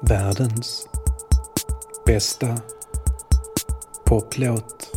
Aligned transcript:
Världens 0.00 0.88
bästa 2.06 2.56
poplåt. 4.06 4.90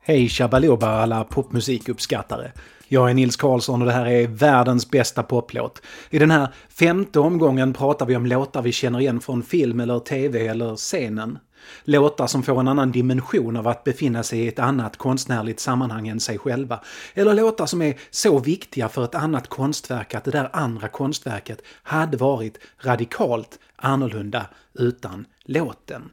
Hej 0.00 0.28
Shabaloba 0.28 0.86
alla 0.86 1.24
popmusikuppskattare. 1.24 2.52
Jag 2.92 3.10
är 3.10 3.14
Nils 3.14 3.36
Karlsson 3.36 3.82
och 3.82 3.86
det 3.86 3.92
här 3.92 4.06
är 4.06 4.26
världens 4.26 4.90
bästa 4.90 5.22
poplåt. 5.22 5.82
I 6.10 6.18
den 6.18 6.30
här 6.30 6.48
femte 6.68 7.20
omgången 7.20 7.72
pratar 7.72 8.06
vi 8.06 8.16
om 8.16 8.26
låtar 8.26 8.62
vi 8.62 8.72
känner 8.72 9.00
igen 9.00 9.20
från 9.20 9.42
film 9.42 9.80
eller 9.80 9.98
tv 9.98 10.46
eller 10.46 10.76
scenen. 10.76 11.38
Låtar 11.84 12.26
som 12.26 12.42
får 12.42 12.60
en 12.60 12.68
annan 12.68 12.92
dimension 12.92 13.56
av 13.56 13.68
att 13.68 13.84
befinna 13.84 14.22
sig 14.22 14.40
i 14.40 14.48
ett 14.48 14.58
annat 14.58 14.96
konstnärligt 14.96 15.60
sammanhang 15.60 16.08
än 16.08 16.20
sig 16.20 16.38
själva. 16.38 16.80
Eller 17.14 17.34
låtar 17.34 17.66
som 17.66 17.82
är 17.82 17.94
så 18.10 18.38
viktiga 18.38 18.88
för 18.88 19.04
ett 19.04 19.14
annat 19.14 19.48
konstverk 19.48 20.14
att 20.14 20.24
det 20.24 20.30
där 20.30 20.50
andra 20.52 20.88
konstverket 20.88 21.62
hade 21.82 22.16
varit 22.16 22.58
radikalt 22.84 23.58
annorlunda 23.76 24.46
utan 24.74 25.26
låten. 25.44 26.10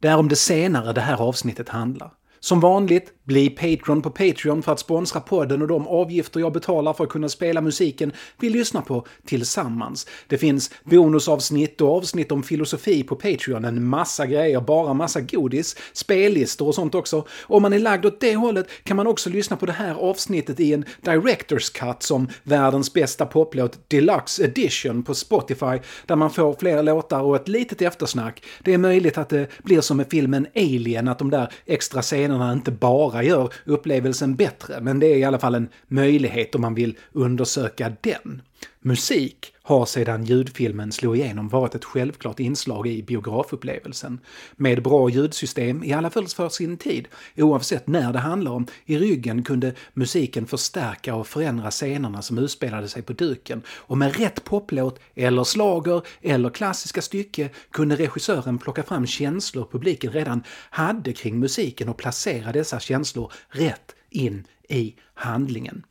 Det 0.00 0.08
är 0.08 0.16
om 0.16 0.28
det 0.28 0.36
senare 0.36 0.92
det 0.92 1.00
här 1.00 1.22
avsnittet 1.22 1.68
handlar. 1.68 2.10
Som 2.40 2.60
vanligt, 2.60 3.12
bli 3.24 3.50
Patreon 3.50 4.02
på 4.02 4.10
Patreon 4.10 4.62
för 4.62 4.72
att 4.72 4.80
sponsra 4.80 5.20
podden 5.20 5.62
och 5.62 5.68
de 5.68 5.88
avgifter 5.88 6.40
jag 6.40 6.52
betalar 6.52 6.92
för 6.92 7.04
att 7.04 7.10
kunna 7.10 7.28
spela 7.28 7.60
musiken 7.60 8.12
vi 8.40 8.50
lyssnar 8.50 8.82
på 8.82 9.06
tillsammans. 9.26 10.06
Det 10.26 10.38
finns 10.38 10.70
bonusavsnitt 10.84 11.80
och 11.80 11.96
avsnitt 11.96 12.32
om 12.32 12.42
filosofi 12.42 13.02
på 13.02 13.16
Patreon, 13.16 13.64
en 13.64 13.84
massa 13.84 14.26
grejer, 14.26 14.60
bara 14.60 14.94
massa 14.94 15.20
godis, 15.20 15.76
spellistor 15.92 16.66
och 16.66 16.74
sånt 16.74 16.94
också. 16.94 17.26
Om 17.42 17.62
man 17.62 17.72
är 17.72 17.78
lagd 17.78 18.06
åt 18.06 18.20
det 18.20 18.36
hållet 18.36 18.66
kan 18.82 18.96
man 18.96 19.06
också 19.06 19.30
lyssna 19.30 19.56
på 19.56 19.66
det 19.66 19.72
här 19.72 19.94
avsnittet 19.94 20.60
i 20.60 20.72
en 20.72 20.84
Directors 21.00 21.70
Cut 21.70 22.02
som 22.02 22.28
världens 22.42 22.92
bästa 22.92 23.26
poplåt 23.26 23.78
Deluxe 23.88 24.44
Edition 24.44 25.02
på 25.02 25.14
Spotify 25.14 25.78
där 26.06 26.16
man 26.16 26.30
får 26.30 26.56
fler 26.60 26.82
låtar 26.82 27.20
och 27.20 27.36
ett 27.36 27.48
litet 27.48 27.82
eftersnack. 27.82 28.42
Det 28.64 28.74
är 28.74 28.78
möjligt 28.78 29.18
att 29.18 29.28
det 29.28 29.48
blir 29.64 29.80
som 29.80 29.96
med 29.96 30.06
filmen 30.10 30.46
Alien, 30.54 31.08
att 31.08 31.18
de 31.18 31.30
där 31.30 31.52
extra 31.66 32.02
scenerna 32.02 32.52
inte 32.52 32.70
bara 32.70 33.11
gör 33.20 33.52
upplevelsen 33.64 34.36
bättre, 34.36 34.80
men 34.80 34.98
det 34.98 35.06
är 35.06 35.16
i 35.16 35.24
alla 35.24 35.38
fall 35.38 35.54
en 35.54 35.68
möjlighet 35.88 36.54
om 36.54 36.60
man 36.60 36.74
vill 36.74 36.98
undersöka 37.12 37.92
den. 38.00 38.42
Musik 38.84 39.54
har 39.62 39.86
sedan 39.86 40.24
ljudfilmen 40.24 40.92
slog 40.92 41.16
igenom 41.16 41.48
varit 41.48 41.74
ett 41.74 41.84
självklart 41.84 42.40
inslag 42.40 42.86
i 42.86 43.02
biografupplevelsen. 43.02 44.20
Med 44.56 44.82
bra 44.82 45.10
ljudsystem, 45.10 45.84
i 45.84 45.92
alla 45.92 46.10
fall 46.10 46.28
för 46.28 46.48
sin 46.48 46.76
tid, 46.76 47.08
oavsett 47.36 47.86
när 47.86 48.12
det 48.12 48.18
handlar 48.18 48.52
om, 48.52 48.66
i 48.84 48.98
ryggen 48.98 49.42
kunde 49.42 49.74
musiken 49.94 50.46
förstärka 50.46 51.14
och 51.14 51.26
förändra 51.26 51.70
scenerna 51.70 52.22
som 52.22 52.38
utspelade 52.38 52.88
sig 52.88 53.02
på 53.02 53.12
duken. 53.12 53.62
Och 53.68 53.98
med 53.98 54.16
rätt 54.16 54.44
poplåt, 54.44 55.00
eller 55.14 55.44
slager 55.44 56.02
eller 56.20 56.50
klassiska 56.50 57.02
stycke 57.02 57.50
kunde 57.70 57.96
regissören 57.96 58.58
plocka 58.58 58.82
fram 58.82 59.06
känslor 59.06 59.68
publiken 59.72 60.12
redan 60.12 60.42
hade 60.70 61.12
kring 61.12 61.38
musiken 61.38 61.88
och 61.88 61.96
placera 61.96 62.52
dessa 62.52 62.80
känslor 62.80 63.32
rätt 63.48 63.94
in 64.10 64.46
i 64.68 64.94
handlingen. 65.14 65.84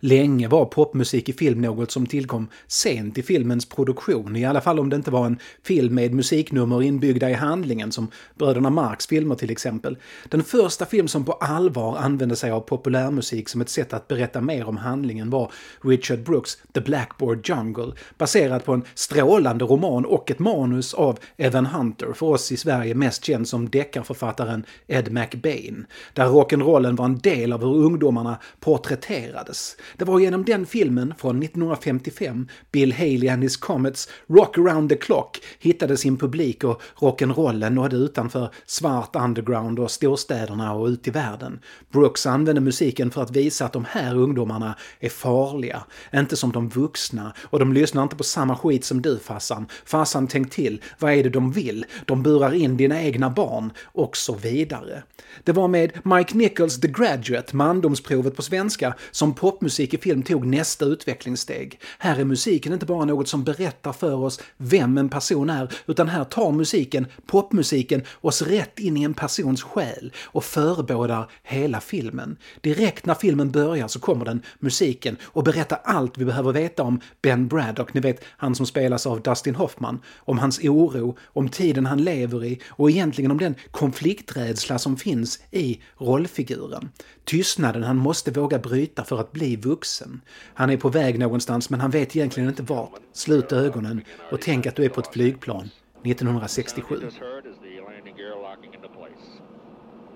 Länge 0.00 0.48
var 0.48 0.64
popmusik 0.64 1.28
i 1.28 1.32
film 1.32 1.60
något 1.60 1.90
som 1.90 2.06
tillkom 2.06 2.48
sent 2.66 3.18
i 3.18 3.22
filmens 3.22 3.66
produktion, 3.66 4.36
i 4.36 4.44
alla 4.44 4.60
fall 4.60 4.78
om 4.80 4.90
det 4.90 4.96
inte 4.96 5.10
var 5.10 5.26
en 5.26 5.38
film 5.62 5.94
med 5.94 6.14
musiknummer 6.14 6.82
inbyggda 6.82 7.30
i 7.30 7.34
handlingen, 7.34 7.92
som 7.92 8.10
bröderna 8.38 8.70
Marx 8.70 9.06
filmer 9.06 9.34
till 9.34 9.50
exempel. 9.50 9.98
Den 10.28 10.44
första 10.44 10.86
film 10.86 11.08
som 11.08 11.24
på 11.24 11.32
allvar 11.32 11.96
använde 11.96 12.36
sig 12.36 12.50
av 12.50 12.60
populärmusik 12.60 13.48
som 13.48 13.60
ett 13.60 13.68
sätt 13.68 13.92
att 13.92 14.08
berätta 14.08 14.40
mer 14.40 14.68
om 14.68 14.76
handlingen 14.76 15.30
var 15.30 15.52
Richard 15.82 16.24
Brooks 16.24 16.58
The 16.74 16.80
Blackboard 16.80 17.48
Jungle, 17.48 17.92
baserad 18.18 18.64
på 18.64 18.72
en 18.72 18.84
strålande 18.94 19.64
roman 19.64 20.04
och 20.04 20.30
ett 20.30 20.38
manus 20.38 20.94
av 20.94 21.18
Evan 21.36 21.66
Hunter, 21.66 22.12
för 22.12 22.26
oss 22.26 22.52
i 22.52 22.56
Sverige 22.56 22.94
mest 22.94 23.24
känd 23.24 23.48
som 23.48 23.70
deckarförfattaren 23.70 24.66
Ed 24.86 25.12
McBain, 25.12 25.86
där 26.12 26.26
rock'n'rollen 26.26 26.96
var 26.96 27.04
en 27.04 27.18
del 27.18 27.52
av 27.52 27.60
hur 27.60 27.74
ungdomarna 27.74 28.38
porträtterades. 28.60 29.73
Det 29.96 30.04
var 30.04 30.18
genom 30.18 30.44
den 30.44 30.66
filmen 30.66 31.14
från 31.18 31.42
1955 31.42 32.48
Bill 32.72 32.92
Haley 32.92 33.28
and 33.28 33.42
his 33.42 33.56
Comets 33.56 34.08
Rock 34.26 34.58
around 34.58 34.88
the 34.88 34.96
clock 34.96 35.40
hittade 35.58 35.96
sin 35.96 36.16
publik 36.16 36.64
och 36.64 36.82
rock'n'rollen 36.96 37.70
nådde 37.70 37.96
utanför 37.96 38.48
svart 38.66 39.16
underground 39.16 39.78
och 39.78 39.90
storstäderna 39.90 40.74
och 40.74 40.86
ut 40.86 41.08
i 41.08 41.10
världen. 41.10 41.60
Brooks 41.92 42.26
använde 42.26 42.60
musiken 42.60 43.10
för 43.10 43.22
att 43.22 43.36
visa 43.36 43.64
att 43.64 43.72
de 43.72 43.84
här 43.88 44.16
ungdomarna 44.16 44.74
är 45.00 45.08
farliga, 45.08 45.84
inte 46.14 46.36
som 46.36 46.52
de 46.52 46.68
vuxna 46.68 47.34
och 47.40 47.58
de 47.58 47.72
lyssnar 47.72 48.02
inte 48.02 48.16
på 48.16 48.24
samma 48.24 48.56
skit 48.56 48.84
som 48.84 49.02
du 49.02 49.18
farsan. 49.18 49.66
Farsan 49.84 50.26
tänk 50.26 50.50
till, 50.50 50.82
vad 50.98 51.12
är 51.12 51.22
det 51.22 51.30
de 51.30 51.52
vill? 51.52 51.86
De 52.04 52.22
burar 52.22 52.54
in 52.54 52.76
dina 52.76 53.02
egna 53.02 53.30
barn 53.30 53.72
och 53.82 54.16
så 54.16 54.34
vidare. 54.34 55.02
Det 55.44 55.52
var 55.52 55.68
med 55.68 55.92
Mike 56.04 56.36
Nichols 56.36 56.80
The 56.80 56.88
Graduate, 56.88 57.56
mandomsprovet 57.56 58.36
på 58.36 58.42
svenska, 58.42 58.94
som 59.10 59.34
pop 59.34 59.62
popmusik 59.64 59.94
i 59.94 59.98
film 59.98 60.22
tog 60.22 60.46
nästa 60.46 60.84
utvecklingssteg. 60.84 61.80
Här 61.98 62.20
är 62.20 62.24
musiken 62.24 62.72
inte 62.72 62.86
bara 62.86 63.04
något 63.04 63.28
som 63.28 63.44
berättar 63.44 63.92
för 63.92 64.14
oss 64.14 64.40
vem 64.56 64.98
en 64.98 65.08
person 65.08 65.50
är, 65.50 65.72
utan 65.86 66.08
här 66.08 66.24
tar 66.24 66.52
musiken, 66.52 67.06
popmusiken, 67.26 68.02
oss 68.20 68.42
rätt 68.42 68.78
in 68.78 68.96
i 68.96 69.02
en 69.02 69.14
persons 69.14 69.62
själ 69.62 70.12
och 70.22 70.44
förebådar 70.44 71.30
hela 71.42 71.80
filmen. 71.80 72.36
Direkt 72.60 73.06
när 73.06 73.14
filmen 73.14 73.50
börjar 73.50 73.88
så 73.88 74.00
kommer 74.00 74.24
den, 74.24 74.42
musiken, 74.58 75.16
och 75.22 75.44
berättar 75.44 75.80
allt 75.84 76.18
vi 76.18 76.24
behöver 76.24 76.52
veta 76.52 76.82
om 76.82 77.00
Ben 77.22 77.48
Braddock, 77.48 77.94
ni 77.94 78.00
vet 78.00 78.24
han 78.36 78.54
som 78.54 78.66
spelas 78.66 79.06
av 79.06 79.22
Dustin 79.22 79.54
Hoffman, 79.54 80.00
om 80.16 80.38
hans 80.38 80.58
oro, 80.58 81.16
om 81.24 81.48
tiden 81.48 81.86
han 81.86 82.04
lever 82.04 82.44
i 82.44 82.60
och 82.68 82.90
egentligen 82.90 83.30
om 83.30 83.38
den 83.38 83.54
konflikträdsla 83.70 84.78
som 84.78 84.96
finns 84.96 85.40
i 85.50 85.80
rollfiguren. 85.98 86.88
Tystnaden 87.24 87.82
han 87.82 87.96
måste 87.96 88.30
våga 88.30 88.58
bryta 88.58 89.04
för 89.04 89.20
att 89.20 89.32
bli 89.32 89.56
vuxen. 89.56 90.20
Han 90.54 90.70
är 90.70 90.76
på 90.76 90.88
väg 90.88 91.18
någonstans 91.18 91.70
men 91.70 91.80
han 91.80 91.90
vet 91.90 92.16
egentligen 92.16 92.48
inte 92.48 92.62
vart. 92.62 93.00
Slut 93.12 93.52
ögonen 93.52 94.02
och 94.30 94.40
tänk 94.40 94.66
att 94.66 94.76
du 94.76 94.84
är 94.84 94.88
på 94.88 95.00
ett 95.00 95.12
flygplan 95.12 95.70
1967. 96.04 97.00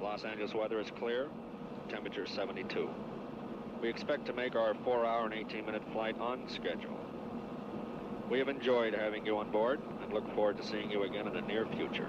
Los 0.00 0.24
Angeles 0.24 0.54
weather 0.54 0.80
is 0.80 0.90
clear, 0.98 1.26
temperature 1.90 2.26
72. 2.26 2.88
We 3.82 3.88
expect 3.88 4.26
to 4.26 4.32
make 4.32 4.54
our 4.54 4.74
4 4.84 5.04
hour 5.04 5.24
and 5.26 5.34
18 5.34 5.66
minute 5.66 5.82
flight 5.92 6.16
on 6.20 6.38
schedule. 6.48 6.98
We 8.30 8.38
have 8.38 8.48
enjoyed 8.48 8.94
having 8.94 9.26
you 9.26 9.36
on 9.36 9.50
board 9.50 9.80
and 10.02 10.12
look 10.12 10.24
forward 10.34 10.56
to 10.58 10.62
seeing 10.62 10.90
you 10.90 11.02
again 11.04 11.26
in 11.26 11.32
the 11.32 11.42
near 11.42 11.66
future. 11.76 12.08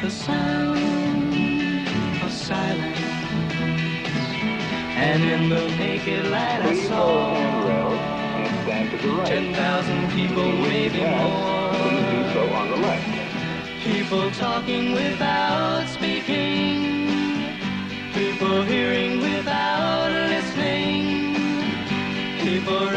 the 0.00 0.10
sound 0.10 0.78
of 2.22 2.32
silence. 2.32 2.98
And 4.82 5.22
in 5.22 5.50
the 5.50 5.68
naked 5.76 6.26
light 6.28 6.62
I 6.62 6.74
saw 6.88 7.34
Ten 9.26 9.54
thousand 9.54 10.10
people 10.12 10.44
waving 10.62 11.10
more. 11.18 11.72
People 13.84 14.30
talking 14.32 14.92
without 14.92 15.86
speaking. 15.88 17.56
People 18.14 18.62
hearing 18.64 19.20
without 19.20 20.10
listening. 20.30 21.34
People 22.40 22.89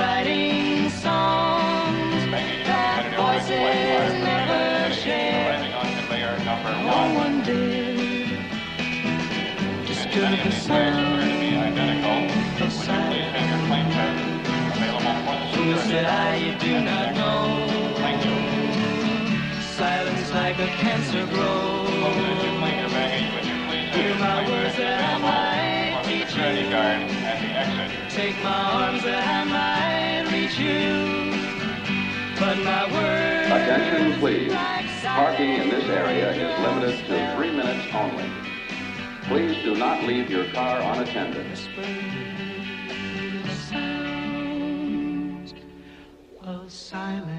disturb 10.43 10.93
the 10.93 11.79
sound 11.79 12.61
of 12.61 12.71
silence. 12.71 13.55
Who 15.55 15.75
said 15.87 16.05
I 16.05 16.35
you 16.35 16.59
do 16.59 16.81
not 16.81 17.15
know? 17.15 17.67
Silence 19.77 20.31
like 20.31 20.59
a 20.59 20.67
cancer 20.83 21.25
grows. 21.27 21.89
Hear 23.93 24.15
my 24.15 24.49
words 24.49 24.75
that 24.75 24.99
I 24.99 25.17
might 25.19 26.03
teach 26.03 26.35
you. 26.35 26.49
Take 28.09 28.43
my 28.43 28.49
arms 28.49 29.03
that 29.03 29.23
I 29.25 29.43
might 29.45 30.31
reach 30.33 30.59
you. 30.59 31.31
But 32.37 32.57
my 32.63 32.91
words. 32.91 33.47
Attention, 33.47 34.19
please. 34.19 34.51
like 34.51 34.85
Parking 35.03 35.53
in 35.53 35.69
this 35.69 35.85
area 35.85 36.31
is 36.33 36.59
limited 36.59 37.05
to 37.07 37.35
three 37.35 37.51
minutes 37.51 37.87
only. 37.93 38.25
Please 39.27 39.55
do 39.63 39.75
not 39.75 40.03
leave 40.03 40.29
your 40.29 40.45
car 40.51 40.81
unattended. 40.81 41.57
sounds 43.67 45.53
of 46.41 46.71
silence. 46.71 47.32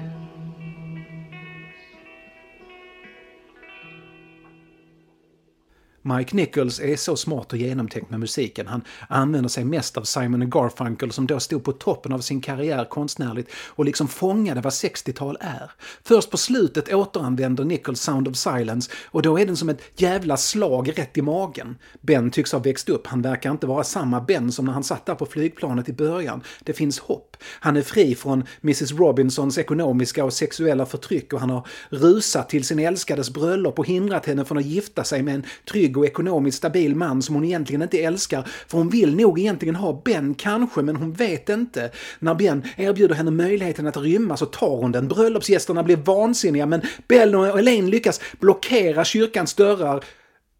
Mike 6.07 6.35
Nichols 6.35 6.79
är 6.79 6.95
så 6.95 7.15
smart 7.15 7.53
och 7.53 7.59
genomtänkt 7.59 8.09
med 8.09 8.19
musiken. 8.19 8.67
Han 8.67 8.81
använder 9.09 9.49
sig 9.49 9.65
mest 9.65 9.97
av 9.97 10.03
Simon 10.03 10.49
Garfunkel 10.49 11.11
som 11.11 11.27
då 11.27 11.39
stod 11.39 11.63
på 11.63 11.71
toppen 11.71 12.13
av 12.13 12.19
sin 12.19 12.41
karriär 12.41 12.85
konstnärligt 12.85 13.49
och 13.67 13.85
liksom 13.85 14.07
fångade 14.07 14.61
vad 14.61 14.73
60-tal 14.73 15.37
är. 15.39 15.71
Först 16.03 16.31
på 16.31 16.37
slutet 16.37 16.93
återanvänder 16.93 17.63
Nichols 17.63 18.01
Sound 18.01 18.27
of 18.27 18.35
Silence 18.35 18.91
och 19.05 19.21
då 19.21 19.39
är 19.39 19.45
den 19.45 19.57
som 19.57 19.69
ett 19.69 19.81
jävla 19.95 20.37
slag 20.37 20.99
rätt 20.99 21.17
i 21.17 21.21
magen. 21.21 21.77
Ben 22.01 22.31
tycks 22.31 22.51
ha 22.51 22.59
växt 22.59 22.89
upp, 22.89 23.07
han 23.07 23.21
verkar 23.21 23.51
inte 23.51 23.67
vara 23.67 23.83
samma 23.83 24.21
Ben 24.21 24.51
som 24.51 24.65
när 24.65 24.73
han 24.73 24.83
satt 24.83 25.05
där 25.05 25.15
på 25.15 25.25
flygplanet 25.25 25.89
i 25.89 25.93
början. 25.93 26.41
Det 26.63 26.73
finns 26.73 26.99
hopp. 26.99 27.37
Han 27.59 27.77
är 27.77 27.81
fri 27.81 28.15
från 28.15 28.43
Mrs 28.63 28.91
Robinsons 28.91 29.57
ekonomiska 29.57 30.25
och 30.25 30.33
sexuella 30.33 30.85
förtryck 30.85 31.33
och 31.33 31.39
han 31.39 31.49
har 31.49 31.67
rusat 31.89 32.49
till 32.49 32.63
sin 32.63 32.79
älskades 32.79 33.33
bröllop 33.33 33.79
och 33.79 33.87
hindrat 33.87 34.25
henne 34.25 34.45
från 34.45 34.57
att 34.57 34.65
gifta 34.65 35.03
sig 35.03 35.23
med 35.23 35.35
en 35.35 35.43
trygg 35.69 35.94
och 35.97 36.05
ekonomiskt 36.05 36.57
stabil 36.57 36.95
man 36.95 37.21
som 37.21 37.35
hon 37.35 37.45
egentligen 37.45 37.81
inte 37.81 38.03
älskar. 38.03 38.47
För 38.67 38.77
hon 38.77 38.89
vill 38.89 39.15
nog 39.15 39.39
egentligen 39.39 39.75
ha 39.75 40.01
Ben, 40.05 40.35
kanske, 40.35 40.81
men 40.81 40.95
hon 40.95 41.13
vet 41.13 41.49
inte. 41.49 41.91
När 42.19 42.35
Ben 42.35 42.63
erbjuder 42.77 43.15
henne 43.15 43.31
möjligheten 43.31 43.87
att 43.87 43.97
rymma 43.97 44.37
så 44.37 44.45
tar 44.45 44.77
hon 44.77 44.91
den. 44.91 45.07
Bröllopsgästerna 45.07 45.83
blir 45.83 45.97
vansinniga 45.97 46.65
men 46.65 46.81
Bell 47.07 47.35
och 47.35 47.59
Elaine 47.59 47.89
lyckas 47.89 48.21
blockera 48.39 49.05
kyrkans 49.05 49.53
dörrar 49.53 50.03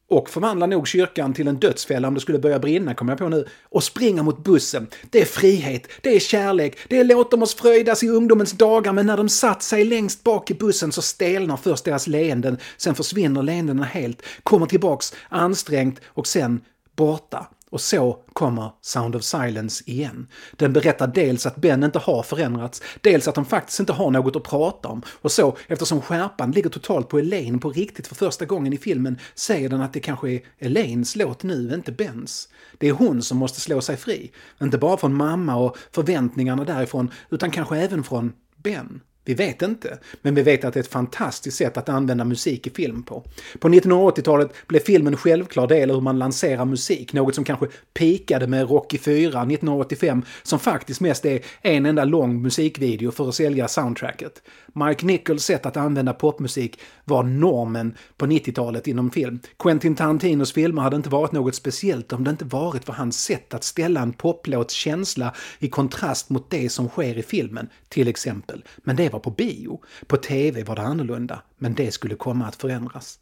och 0.10 0.30
förvandlar 0.30 0.68
nog 0.68 0.88
kyrkan 0.88 1.34
till 1.34 1.48
en 1.48 1.56
dödsfälla 1.56 2.08
om 2.08 2.14
det 2.14 2.20
skulle 2.20 2.40
börja 2.40 2.60
brinna, 2.60 2.94
kommer 2.94 3.12
jag 3.12 3.20
på 3.20 3.30
nu, 3.30 3.48
och 3.64 3.84
springer 3.84 4.24
mot 4.24 4.44
bussen. 4.44 4.88
Det 5.10 5.22
är 5.22 5.26
frihet, 5.26 5.88
det 6.02 6.16
är 6.16 6.20
kärlek, 6.20 6.78
det 6.90 7.00
är 7.00 7.04
låt 7.04 7.32
dem 7.32 7.44
oss 7.44 7.56
fröjdas 7.56 8.04
i 8.04 8.10
ungdomens 8.10 8.52
dagar, 8.52 8.94
men 8.94 9.06
när 9.06 9.18
de 9.18 9.30
satt 9.30 9.64
sig 9.64 9.86
längst 9.86 10.24
bak 10.24 10.52
i 10.52 10.54
bussen 10.54 10.92
så 10.92 11.02
stelnar 11.02 11.58
först 11.58 11.86
deras 11.86 12.08
leenden, 12.08 12.58
sen 12.78 12.96
försvinner 12.96 13.44
leendena 13.44 13.84
helt, 13.84 14.22
kommer 14.44 14.66
tillbaks 14.66 15.14
ansträngt 15.30 16.00
och 16.06 16.28
sen 16.28 16.62
borta. 16.96 17.48
Och 17.76 17.82
så 17.82 18.20
kommer 18.34 18.72
Sound 18.82 19.16
of 19.16 19.24
Silence 19.24 19.84
igen. 19.88 20.28
Den 20.52 20.74
berättar 20.74 21.08
dels 21.08 21.46
att 21.46 21.56
Ben 21.56 21.84
inte 21.84 22.00
har 22.00 22.24
förändrats, 22.24 22.82
dels 23.02 23.28
att 23.28 23.36
de 23.36 23.46
faktiskt 23.46 23.80
inte 23.80 23.94
har 23.94 24.12
något 24.12 24.36
att 24.36 24.44
prata 24.44 24.88
om. 24.88 25.02
Och 25.08 25.32
så, 25.32 25.58
eftersom 25.68 26.02
skärpan 26.02 26.52
ligger 26.52 26.70
totalt 26.70 27.10
på 27.10 27.20
Elaine 27.20 27.60
på 27.60 27.70
riktigt 27.70 28.08
för 28.08 28.16
första 28.16 28.46
gången 28.46 28.74
i 28.74 28.78
filmen, 28.78 29.20
säger 29.34 29.70
den 29.70 29.82
att 29.82 29.94
det 29.94 30.00
kanske 30.00 30.32
är 30.32 30.42
Elaines 30.60 31.16
låt 31.16 31.44
nu, 31.44 31.74
inte 31.74 31.92
Bens. 31.92 32.50
Det 32.78 32.88
är 32.88 32.94
hon 32.94 33.22
som 33.22 33.38
måste 33.38 33.62
slå 33.62 33.82
sig 33.82 33.98
fri. 33.98 34.32
Inte 34.62 34.78
bara 34.78 34.98
från 34.98 35.16
mamma 35.16 35.56
och 35.56 35.78
förväntningarna 35.92 36.64
därifrån, 36.64 37.12
utan 37.30 37.52
kanske 37.52 37.78
även 37.78 38.04
från 38.04 38.34
Ben. 38.56 39.02
Vi 39.26 39.34
vet 39.34 39.62
inte, 39.62 39.98
men 40.22 40.36
vi 40.36 40.42
vet 40.42 40.66
att 40.66 40.74
det 40.74 40.80
är 40.80 40.84
ett 40.84 40.92
fantastiskt 40.92 41.58
sätt 41.58 41.78
att 41.78 41.90
använda 41.90 42.26
musik 42.26 42.68
i 42.68 42.70
film 42.70 43.04
på. 43.04 43.24
På 43.60 43.70
1980-talet 43.70 44.54
blev 44.68 44.80
film 44.80 45.08
en 45.08 45.18
självklar 45.18 45.68
del 45.68 45.90
av 45.90 45.96
hur 45.96 46.02
man 46.02 46.20
lanserar 46.20 46.66
musik, 46.66 47.14
något 47.14 47.36
som 47.36 47.44
kanske 47.44 47.68
pikade 47.94 48.48
med 48.48 48.70
Rocky 48.70 48.98
4 48.98 49.28
1985, 49.28 50.26
som 50.44 50.60
faktiskt 50.60 51.02
mest 51.02 51.26
är 51.26 51.40
en 51.62 51.86
enda 51.86 52.04
lång 52.04 52.42
musikvideo 52.42 53.12
för 53.12 53.30
att 53.30 53.36
sälja 53.36 53.68
soundtracket. 53.68 54.42
Mike 54.74 55.06
Nichols 55.06 55.44
sätt 55.44 55.66
att 55.66 55.78
använda 55.78 56.14
popmusik 56.14 56.80
var 57.04 57.24
normen 57.24 57.96
på 58.18 58.26
90-talet 58.26 58.88
inom 58.88 59.12
film. 59.12 59.40
Quentin 59.60 59.96
Tarantinos 59.96 60.54
filmer 60.54 60.82
hade 60.82 60.96
inte 60.96 61.10
varit 61.10 61.32
något 61.32 61.56
speciellt 61.56 62.14
om 62.14 62.24
det 62.24 62.32
inte 62.32 62.46
varit 62.46 62.86
för 62.86 62.94
hans 62.94 63.24
sätt 63.24 63.54
att 63.54 63.64
ställa 63.64 64.02
en 64.02 64.14
poplåts 64.14 64.74
känsla 64.74 65.36
i 65.60 65.70
kontrast 65.70 66.30
mot 66.30 66.50
det 66.50 66.70
som 66.70 66.90
sker 66.90 67.18
i 67.18 67.24
filmen, 67.24 67.70
till 67.90 68.08
exempel. 68.08 68.64
Men 68.78 68.96
det 68.96 69.14
var 69.16 69.20
på 69.20 69.30
bio. 69.30 69.82
På 70.08 70.18
TV 70.18 70.64
var 70.64 70.76
det 70.76 70.82
annorlunda, 70.82 71.42
men 71.58 71.74
det 71.74 71.92
skulle 71.92 72.16
komma 72.16 72.46
att 72.48 72.56
förändras. 72.56 73.20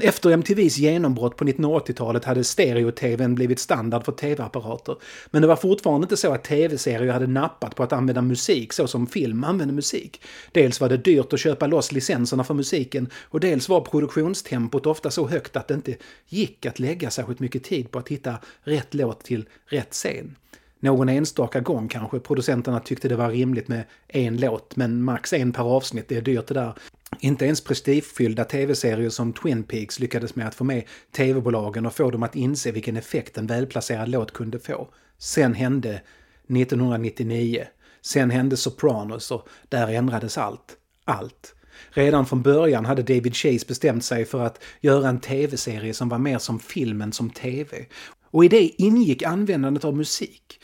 Efter 0.00 0.30
MTVs 0.30 0.78
genombrott 0.78 1.36
på 1.36 1.44
1980-talet 1.44 2.24
hade 2.24 2.44
stereo-tvn 2.44 3.34
blivit 3.34 3.58
standard 3.58 4.04
för 4.04 4.12
tv-apparater. 4.12 4.96
Men 5.30 5.42
det 5.42 5.48
var 5.48 5.56
fortfarande 5.56 6.04
inte 6.04 6.16
så 6.16 6.32
att 6.32 6.44
tv-serier 6.44 7.12
hade 7.12 7.26
nappat 7.26 7.76
på 7.76 7.82
att 7.82 7.92
använda 7.92 8.22
musik 8.22 8.72
så 8.72 8.86
som 8.86 9.06
film 9.06 9.44
använder 9.44 9.74
musik. 9.74 10.22
Dels 10.52 10.80
var 10.80 10.88
det 10.88 10.96
dyrt 10.96 11.32
att 11.32 11.40
köpa 11.40 11.66
loss 11.66 11.92
licenserna 11.92 12.44
för 12.44 12.54
musiken 12.54 13.08
och 13.14 13.40
dels 13.40 13.68
var 13.68 13.80
produktionstempot 13.80 14.86
ofta 14.86 15.10
så 15.10 15.28
högt 15.28 15.56
att 15.56 15.68
det 15.68 15.74
inte 15.74 15.96
gick 16.28 16.66
att 16.66 16.78
lägga 16.78 17.10
särskilt 17.10 17.40
mycket 17.40 17.64
tid 17.64 17.90
på 17.90 17.98
att 17.98 18.08
hitta 18.08 18.38
rätt 18.62 18.94
låt 18.94 19.24
till 19.24 19.48
rätt 19.66 19.92
scen. 19.92 20.36
Någon 20.84 21.08
enstaka 21.08 21.60
gång 21.60 21.88
kanske 21.88 22.18
producenterna 22.18 22.80
tyckte 22.80 23.08
det 23.08 23.16
var 23.16 23.30
rimligt 23.30 23.68
med 23.68 23.84
en 24.08 24.36
låt, 24.36 24.76
men 24.76 25.02
max 25.02 25.32
en 25.32 25.52
per 25.52 25.62
avsnitt, 25.62 26.08
det 26.08 26.16
är 26.16 26.22
dyrt 26.22 26.46
det 26.46 26.54
där. 26.54 26.72
Inte 27.20 27.44
ens 27.44 27.64
prestigefyllda 27.64 28.44
tv-serier 28.44 29.10
som 29.10 29.32
Twin 29.32 29.62
Peaks 29.62 30.00
lyckades 30.00 30.36
med 30.36 30.48
att 30.48 30.54
få 30.54 30.64
med 30.64 30.82
tv-bolagen 31.16 31.86
och 31.86 31.94
få 31.94 32.10
dem 32.10 32.22
att 32.22 32.36
inse 32.36 32.72
vilken 32.72 32.96
effekt 32.96 33.38
en 33.38 33.46
välplacerad 33.46 34.08
låt 34.08 34.32
kunde 34.32 34.58
få. 34.58 34.88
Sen 35.18 35.54
hände 35.54 35.90
1999. 35.90 37.66
Sen 38.00 38.30
hände 38.30 38.56
Sopranos 38.56 39.30
och 39.30 39.48
där 39.68 39.88
ändrades 39.88 40.38
allt. 40.38 40.76
Allt. 41.04 41.54
Redan 41.90 42.26
från 42.26 42.42
början 42.42 42.84
hade 42.84 43.02
David 43.02 43.36
Chase 43.36 43.66
bestämt 43.68 44.04
sig 44.04 44.24
för 44.24 44.40
att 44.40 44.62
göra 44.80 45.08
en 45.08 45.20
tv-serie 45.20 45.94
som 45.94 46.08
var 46.08 46.18
mer 46.18 46.38
som 46.38 46.60
filmen 46.60 47.12
som 47.12 47.30
tv. 47.30 47.86
Och 48.32 48.44
i 48.44 48.48
det 48.48 48.82
ingick 48.82 49.22
användandet 49.22 49.84
av 49.84 49.96
musik. 49.96 50.60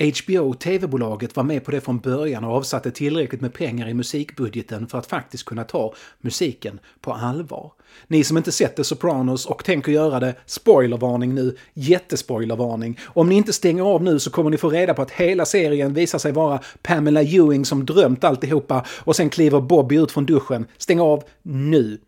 HBO, 0.00 0.54
tv-bolaget, 0.54 1.36
var 1.36 1.44
med 1.44 1.64
på 1.64 1.70
det 1.70 1.80
från 1.80 1.98
början 1.98 2.44
och 2.44 2.56
avsatte 2.56 2.90
tillräckligt 2.90 3.40
med 3.40 3.54
pengar 3.54 3.88
i 3.88 3.94
musikbudgeten 3.94 4.86
för 4.86 4.98
att 4.98 5.06
faktiskt 5.06 5.44
kunna 5.44 5.64
ta 5.64 5.94
musiken 6.20 6.80
på 7.00 7.12
allvar. 7.12 7.72
Ni 8.06 8.24
som 8.24 8.36
inte 8.36 8.52
sett 8.52 8.76
The 8.76 8.84
Sopranos 8.84 9.46
och 9.46 9.64
tänker 9.64 9.92
göra 9.92 10.20
det, 10.20 10.34
spoilervarning 10.46 11.34
nu, 11.34 11.56
jättespoilervarning. 11.74 12.98
Om 13.04 13.28
ni 13.28 13.34
inte 13.34 13.52
stänger 13.52 13.82
av 13.82 14.02
nu 14.02 14.18
så 14.18 14.30
kommer 14.30 14.50
ni 14.50 14.56
få 14.56 14.70
reda 14.70 14.94
på 14.94 15.02
att 15.02 15.10
hela 15.10 15.46
serien 15.46 15.94
visar 15.94 16.18
sig 16.18 16.32
vara 16.32 16.60
Pamela 16.82 17.22
Ewing 17.22 17.64
som 17.64 17.86
drömt 17.86 18.24
alltihopa 18.24 18.86
och 18.88 19.16
sen 19.16 19.30
kliver 19.30 19.60
Bobby 19.60 19.96
ut 19.96 20.12
från 20.12 20.26
duschen. 20.26 20.66
Stäng 20.78 21.00
av 21.00 21.24
nu! 21.42 22.00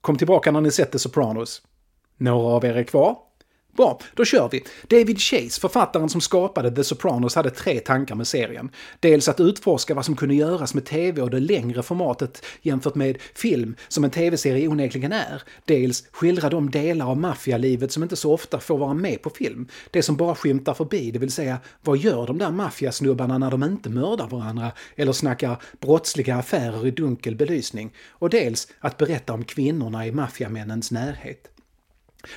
Kom 0.00 0.16
tillbaka 0.16 0.50
när 0.50 0.60
ni 0.60 0.70
sett 0.70 0.92
The 0.92 0.98
Sopranos. 0.98 1.62
Några 2.16 2.54
av 2.54 2.64
er 2.64 2.76
är 2.76 2.84
kvar? 2.84 3.29
Bra, 3.76 4.00
då 4.14 4.24
kör 4.24 4.48
vi. 4.52 4.64
David 4.88 5.20
Chase, 5.20 5.60
författaren 5.60 6.08
som 6.08 6.20
skapade 6.20 6.70
The 6.70 6.84
Sopranos, 6.84 7.34
hade 7.34 7.50
tre 7.50 7.80
tankar 7.80 8.14
med 8.14 8.26
serien. 8.26 8.70
Dels 9.00 9.28
att 9.28 9.40
utforska 9.40 9.94
vad 9.94 10.04
som 10.04 10.16
kunde 10.16 10.34
göras 10.34 10.74
med 10.74 10.84
tv 10.84 11.22
och 11.22 11.30
det 11.30 11.40
längre 11.40 11.82
formatet 11.82 12.44
jämfört 12.62 12.94
med 12.94 13.18
film, 13.34 13.76
som 13.88 14.04
en 14.04 14.10
tv-serie 14.10 14.68
onekligen 14.68 15.12
är. 15.12 15.42
Dels 15.64 16.04
skildra 16.12 16.48
de 16.48 16.70
delar 16.70 17.10
av 17.10 17.16
maffialivet 17.16 17.92
som 17.92 18.02
inte 18.02 18.16
så 18.16 18.32
ofta 18.32 18.60
får 18.60 18.78
vara 18.78 18.94
med 18.94 19.22
på 19.22 19.30
film. 19.30 19.68
Det 19.90 20.02
som 20.02 20.16
bara 20.16 20.34
skymtar 20.34 20.74
förbi, 20.74 21.10
det 21.10 21.18
vill 21.18 21.32
säga 21.32 21.58
vad 21.82 21.98
gör 21.98 22.26
de 22.26 22.38
där 22.38 22.50
maffiasnubbarna 22.50 23.38
när 23.38 23.50
de 23.50 23.64
inte 23.64 23.90
mördar 23.90 24.28
varandra 24.28 24.72
eller 24.96 25.12
snackar 25.12 25.62
brottsliga 25.80 26.36
affärer 26.36 26.86
i 26.86 26.90
dunkel 26.90 27.36
belysning. 27.36 27.92
Och 28.08 28.30
dels 28.30 28.68
att 28.80 28.96
berätta 28.96 29.32
om 29.32 29.44
kvinnorna 29.44 30.06
i 30.06 30.12
maffiamännens 30.12 30.90
närhet. 30.90 31.59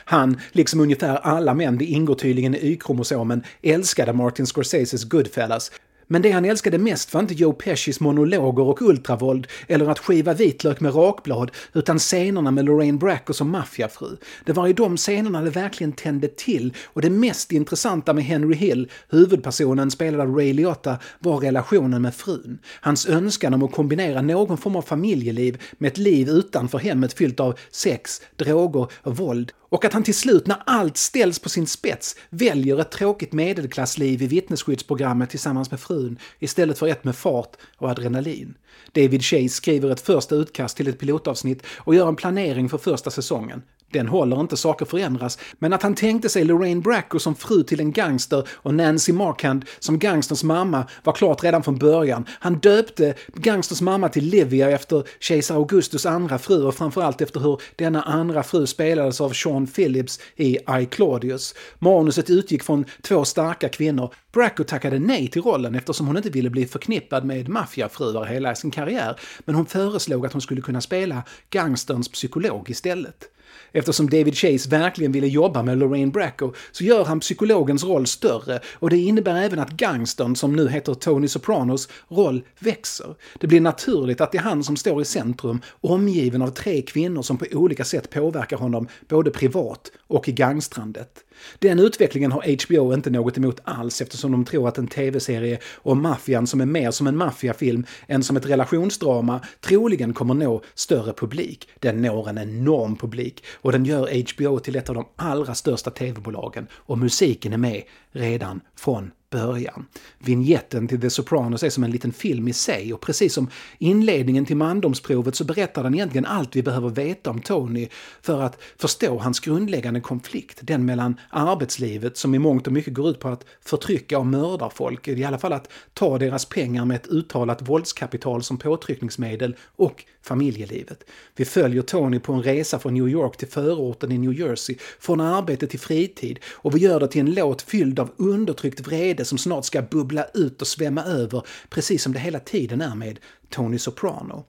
Han, 0.05 0.39
liksom 0.51 0.79
ungefär 0.79 1.15
alla 1.15 1.53
män, 1.53 1.77
det 1.77 1.85
ingår 1.85 2.15
tydligen 2.15 2.55
i 2.55 2.57
Y-kromosomen, 2.57 3.43
älskade 3.61 4.13
Martin 4.13 4.45
Scorseses 4.45 5.03
Goodfellas. 5.03 5.71
Men 6.07 6.21
det 6.21 6.31
han 6.31 6.45
älskade 6.45 6.77
mest 6.77 7.13
var 7.13 7.21
inte 7.21 7.33
Joe 7.33 7.53
Pescis 7.53 7.99
monologer 7.99 8.63
och 8.63 8.81
ultravåld 8.81 9.47
eller 9.67 9.87
att 9.89 9.99
skiva 9.99 10.33
vitlök 10.33 10.79
med 10.79 10.95
rakblad, 10.95 11.51
utan 11.73 11.99
scenerna 11.99 12.51
med 12.51 12.65
Lorraine 12.65 12.97
Bracco 12.97 13.33
som 13.33 13.49
maffiafru. 13.49 14.17
Det 14.45 14.53
var 14.53 14.67
i 14.67 14.73
de 14.73 14.97
scenerna 14.97 15.41
det 15.41 15.49
verkligen 15.49 15.93
tände 15.93 16.27
till 16.27 16.73
och 16.85 17.01
det 17.01 17.09
mest 17.09 17.51
intressanta 17.51 18.13
med 18.13 18.23
Henry 18.23 18.55
Hill, 18.55 18.91
huvudpersonen 19.09 19.91
spelad 19.91 20.21
av 20.21 20.35
Ray 20.35 20.53
Liotta, 20.53 20.97
var 21.19 21.37
relationen 21.37 22.01
med 22.01 22.15
frun. 22.15 22.59
Hans 22.81 23.07
önskan 23.07 23.53
om 23.53 23.63
att 23.63 23.71
kombinera 23.71 24.21
någon 24.21 24.57
form 24.57 24.75
av 24.75 24.81
familjeliv 24.81 25.61
med 25.77 25.87
ett 25.87 25.97
liv 25.97 26.29
utanför 26.29 26.77
hemmet 26.77 27.13
fyllt 27.13 27.39
av 27.39 27.59
sex, 27.71 28.21
droger 28.35 28.87
och 29.03 29.17
våld 29.17 29.51
och 29.73 29.85
att 29.85 29.93
han 29.93 30.03
till 30.03 30.15
slut, 30.15 30.47
när 30.47 30.63
allt 30.65 30.97
ställs 30.97 31.39
på 31.39 31.49
sin 31.49 31.67
spets, 31.67 32.15
väljer 32.29 32.81
ett 32.81 32.91
tråkigt 32.91 33.33
medelklassliv 33.33 34.21
i 34.21 34.27
vittnesskyddsprogrammet 34.27 35.29
tillsammans 35.29 35.71
med 35.71 35.79
frun 35.79 36.02
istället 36.39 36.79
för 36.79 36.87
ett 36.87 37.03
med 37.03 37.15
fart 37.15 37.57
och 37.77 37.89
adrenalin. 37.89 38.57
David 38.91 39.23
Chase 39.23 39.49
skriver 39.49 39.89
ett 39.91 40.01
första 40.01 40.35
utkast 40.35 40.77
till 40.77 40.87
ett 40.87 40.99
pilotavsnitt 40.99 41.63
och 41.77 41.95
gör 41.95 42.07
en 42.07 42.15
planering 42.15 42.69
för 42.69 42.77
första 42.77 43.11
säsongen. 43.11 43.61
Den 43.93 44.07
håller 44.07 44.39
inte, 44.39 44.57
saker 44.57 44.85
förändras, 44.85 45.37
men 45.59 45.73
att 45.73 45.83
han 45.83 45.95
tänkte 45.95 46.29
sig 46.29 46.43
Lorraine 46.43 46.81
Bracco 46.81 47.19
som 47.19 47.35
fru 47.35 47.63
till 47.63 47.79
en 47.79 47.91
gangster 47.91 48.47
och 48.51 48.73
Nancy 48.73 49.13
Markhand 49.13 49.65
som 49.79 49.99
gangsters 49.99 50.43
mamma 50.43 50.87
var 51.03 51.13
klart 51.13 51.43
redan 51.43 51.63
från 51.63 51.77
början. 51.77 52.25
Han 52.29 52.55
döpte 52.55 53.13
gangsters 53.35 53.81
mamma 53.81 54.09
till 54.09 54.25
Livia 54.25 54.71
efter 54.71 55.03
kejsar 55.19 55.55
Augustus 55.55 56.05
andra 56.05 56.39
fru 56.39 56.63
och 56.63 56.75
framförallt 56.75 57.21
efter 57.21 57.39
hur 57.39 57.61
denna 57.75 58.01
andra 58.01 58.43
fru 58.43 58.67
spelades 58.67 59.21
av 59.21 59.29
Sean 59.29 59.67
Phillips 59.67 60.19
i 60.35 60.57
I 60.81 60.85
Claudius. 60.91 61.55
Manuset 61.79 62.29
utgick 62.29 62.63
från 62.63 62.85
två 63.01 63.25
starka 63.25 63.69
kvinnor. 63.69 64.13
Bracco 64.33 64.63
tackade 64.63 64.99
nej 64.99 65.27
till 65.27 65.41
rollen 65.41 65.75
eftersom 65.75 66.07
hon 66.07 66.17
inte 66.17 66.29
ville 66.29 66.49
bli 66.49 66.65
förknippad 66.65 67.25
med 67.25 67.49
maffiafruar 67.49 68.25
hela 68.25 68.55
sin 68.55 68.71
karriär, 68.71 69.19
men 69.45 69.55
hon 69.55 69.65
föreslog 69.65 70.25
att 70.25 70.33
hon 70.33 70.41
skulle 70.41 70.61
kunna 70.61 70.81
spela 70.81 71.23
gangsterns 71.49 72.09
psykolog 72.09 72.69
istället. 72.69 73.32
Eftersom 73.73 74.09
David 74.09 74.35
Chase 74.35 74.69
verkligen 74.69 75.11
ville 75.11 75.27
jobba 75.27 75.63
med 75.63 75.77
Lorraine 75.77 76.11
Bracco 76.11 76.53
så 76.71 76.83
gör 76.83 77.05
han 77.05 77.19
psykologens 77.19 77.83
roll 77.83 78.07
större 78.07 78.59
och 78.73 78.89
det 78.89 78.97
innebär 78.97 79.43
även 79.43 79.59
att 79.59 79.71
gangstern, 79.71 80.35
som 80.35 80.55
nu 80.55 80.69
heter 80.69 80.93
Tony 80.93 81.27
Sopranos, 81.27 81.89
roll 82.07 82.43
växer. 82.59 83.15
Det 83.39 83.47
blir 83.47 83.61
naturligt 83.61 84.21
att 84.21 84.31
det 84.31 84.37
är 84.37 84.41
han 84.41 84.63
som 84.63 84.77
står 84.77 85.01
i 85.01 85.05
centrum, 85.05 85.61
omgiven 85.81 86.41
av 86.41 86.47
tre 86.47 86.81
kvinnor 86.81 87.21
som 87.21 87.37
på 87.37 87.45
olika 87.51 87.83
sätt 87.83 88.09
påverkar 88.09 88.57
honom 88.57 88.87
både 89.07 89.31
privat 89.31 89.91
och 90.07 90.29
i 90.29 90.31
gangstrandet. 90.31 91.23
Den 91.59 91.79
utvecklingen 91.79 92.31
har 92.31 92.65
HBO 92.65 92.93
inte 92.93 93.09
något 93.09 93.37
emot 93.37 93.59
alls 93.63 94.01
eftersom 94.01 94.31
de 94.31 94.45
tror 94.45 94.67
att 94.67 94.77
en 94.77 94.87
tv-serie 94.87 95.59
om 95.75 96.01
maffian 96.01 96.47
som 96.47 96.61
är 96.61 96.65
mer 96.65 96.91
som 96.91 97.07
en 97.07 97.17
maffiafilm 97.17 97.85
än 98.07 98.23
som 98.23 98.37
ett 98.37 98.45
relationsdrama 98.45 99.39
troligen 99.61 100.13
kommer 100.13 100.33
nå 100.33 100.61
större 100.73 101.13
publik. 101.13 101.67
Den 101.79 102.01
når 102.01 102.29
en 102.29 102.37
enorm 102.37 102.95
publik 102.95 103.43
och 103.53 103.71
den 103.71 103.85
gör 103.85 104.33
HBO 104.33 104.59
till 104.59 104.75
ett 104.75 104.89
av 104.89 104.95
de 104.95 105.05
allra 105.15 105.55
största 105.55 105.89
tv-bolagen 105.89 106.67
och 106.73 106.97
musiken 106.97 107.53
är 107.53 107.57
med 107.57 107.83
redan 108.11 108.61
från 108.75 109.11
början. 109.33 109.85
Vinjetten 110.19 110.87
till 110.87 111.01
The 111.01 111.09
Sopranos 111.09 111.63
är 111.63 111.69
som 111.69 111.83
en 111.83 111.91
liten 111.91 112.13
film 112.13 112.47
i 112.47 112.53
sig 112.53 112.93
och 112.93 113.01
precis 113.01 113.33
som 113.33 113.49
inledningen 113.77 114.45
till 114.45 114.57
mandomsprovet 114.57 115.35
så 115.35 115.43
berättar 115.43 115.83
den 115.83 115.93
egentligen 115.93 116.25
allt 116.25 116.55
vi 116.55 116.63
behöver 116.63 116.89
veta 116.89 117.29
om 117.29 117.41
Tony 117.41 117.87
för 118.21 118.41
att 118.41 118.61
förstå 118.77 119.17
hans 119.17 119.39
grundläggande 119.39 120.01
konflikt, 120.01 120.59
den 120.61 120.85
mellan 120.85 121.19
arbetslivet 121.29 122.17
som 122.17 122.35
i 122.35 122.39
mångt 122.39 122.67
och 122.67 122.73
mycket 122.73 122.93
går 122.93 123.09
ut 123.09 123.19
på 123.19 123.27
att 123.27 123.45
förtrycka 123.61 124.19
och 124.19 124.25
mörda 124.25 124.69
folk, 124.69 125.07
i 125.07 125.23
alla 125.23 125.37
fall 125.37 125.53
att 125.53 125.71
ta 125.93 126.17
deras 126.17 126.45
pengar 126.45 126.85
med 126.85 126.95
ett 126.95 127.07
uttalat 127.07 127.61
våldskapital 127.61 128.43
som 128.43 128.57
påtryckningsmedel 128.57 129.55
och 129.75 130.05
familjelivet. 130.21 131.03
Vi 131.35 131.45
följer 131.45 131.81
Tony 131.81 132.19
på 132.19 132.33
en 132.33 132.43
resa 132.43 132.79
från 132.79 132.93
New 132.93 133.09
York 133.09 133.37
till 133.37 133.47
förorten 133.47 134.11
i 134.11 134.17
New 134.17 134.33
Jersey, 134.33 134.75
från 134.99 135.21
arbete 135.21 135.67
till 135.67 135.79
fritid 135.79 136.39
och 136.51 136.75
vi 136.75 136.79
gör 136.79 136.99
det 136.99 137.07
till 137.07 137.21
en 137.21 137.33
låt 137.33 137.61
fylld 137.61 137.99
av 137.99 138.11
undertryckt 138.17 138.79
vrede 138.79 139.22
som 139.25 139.37
snart 139.37 139.65
ska 139.65 139.81
bubbla 139.81 140.25
ut 140.33 140.61
och 140.61 140.67
svämma 140.67 141.03
över, 141.03 141.43
precis 141.69 142.03
som 142.03 142.13
det 142.13 142.19
hela 142.19 142.39
tiden 142.39 142.81
är 142.81 142.95
med 142.95 143.19
Tony 143.49 143.79
Soprano. 143.79 144.45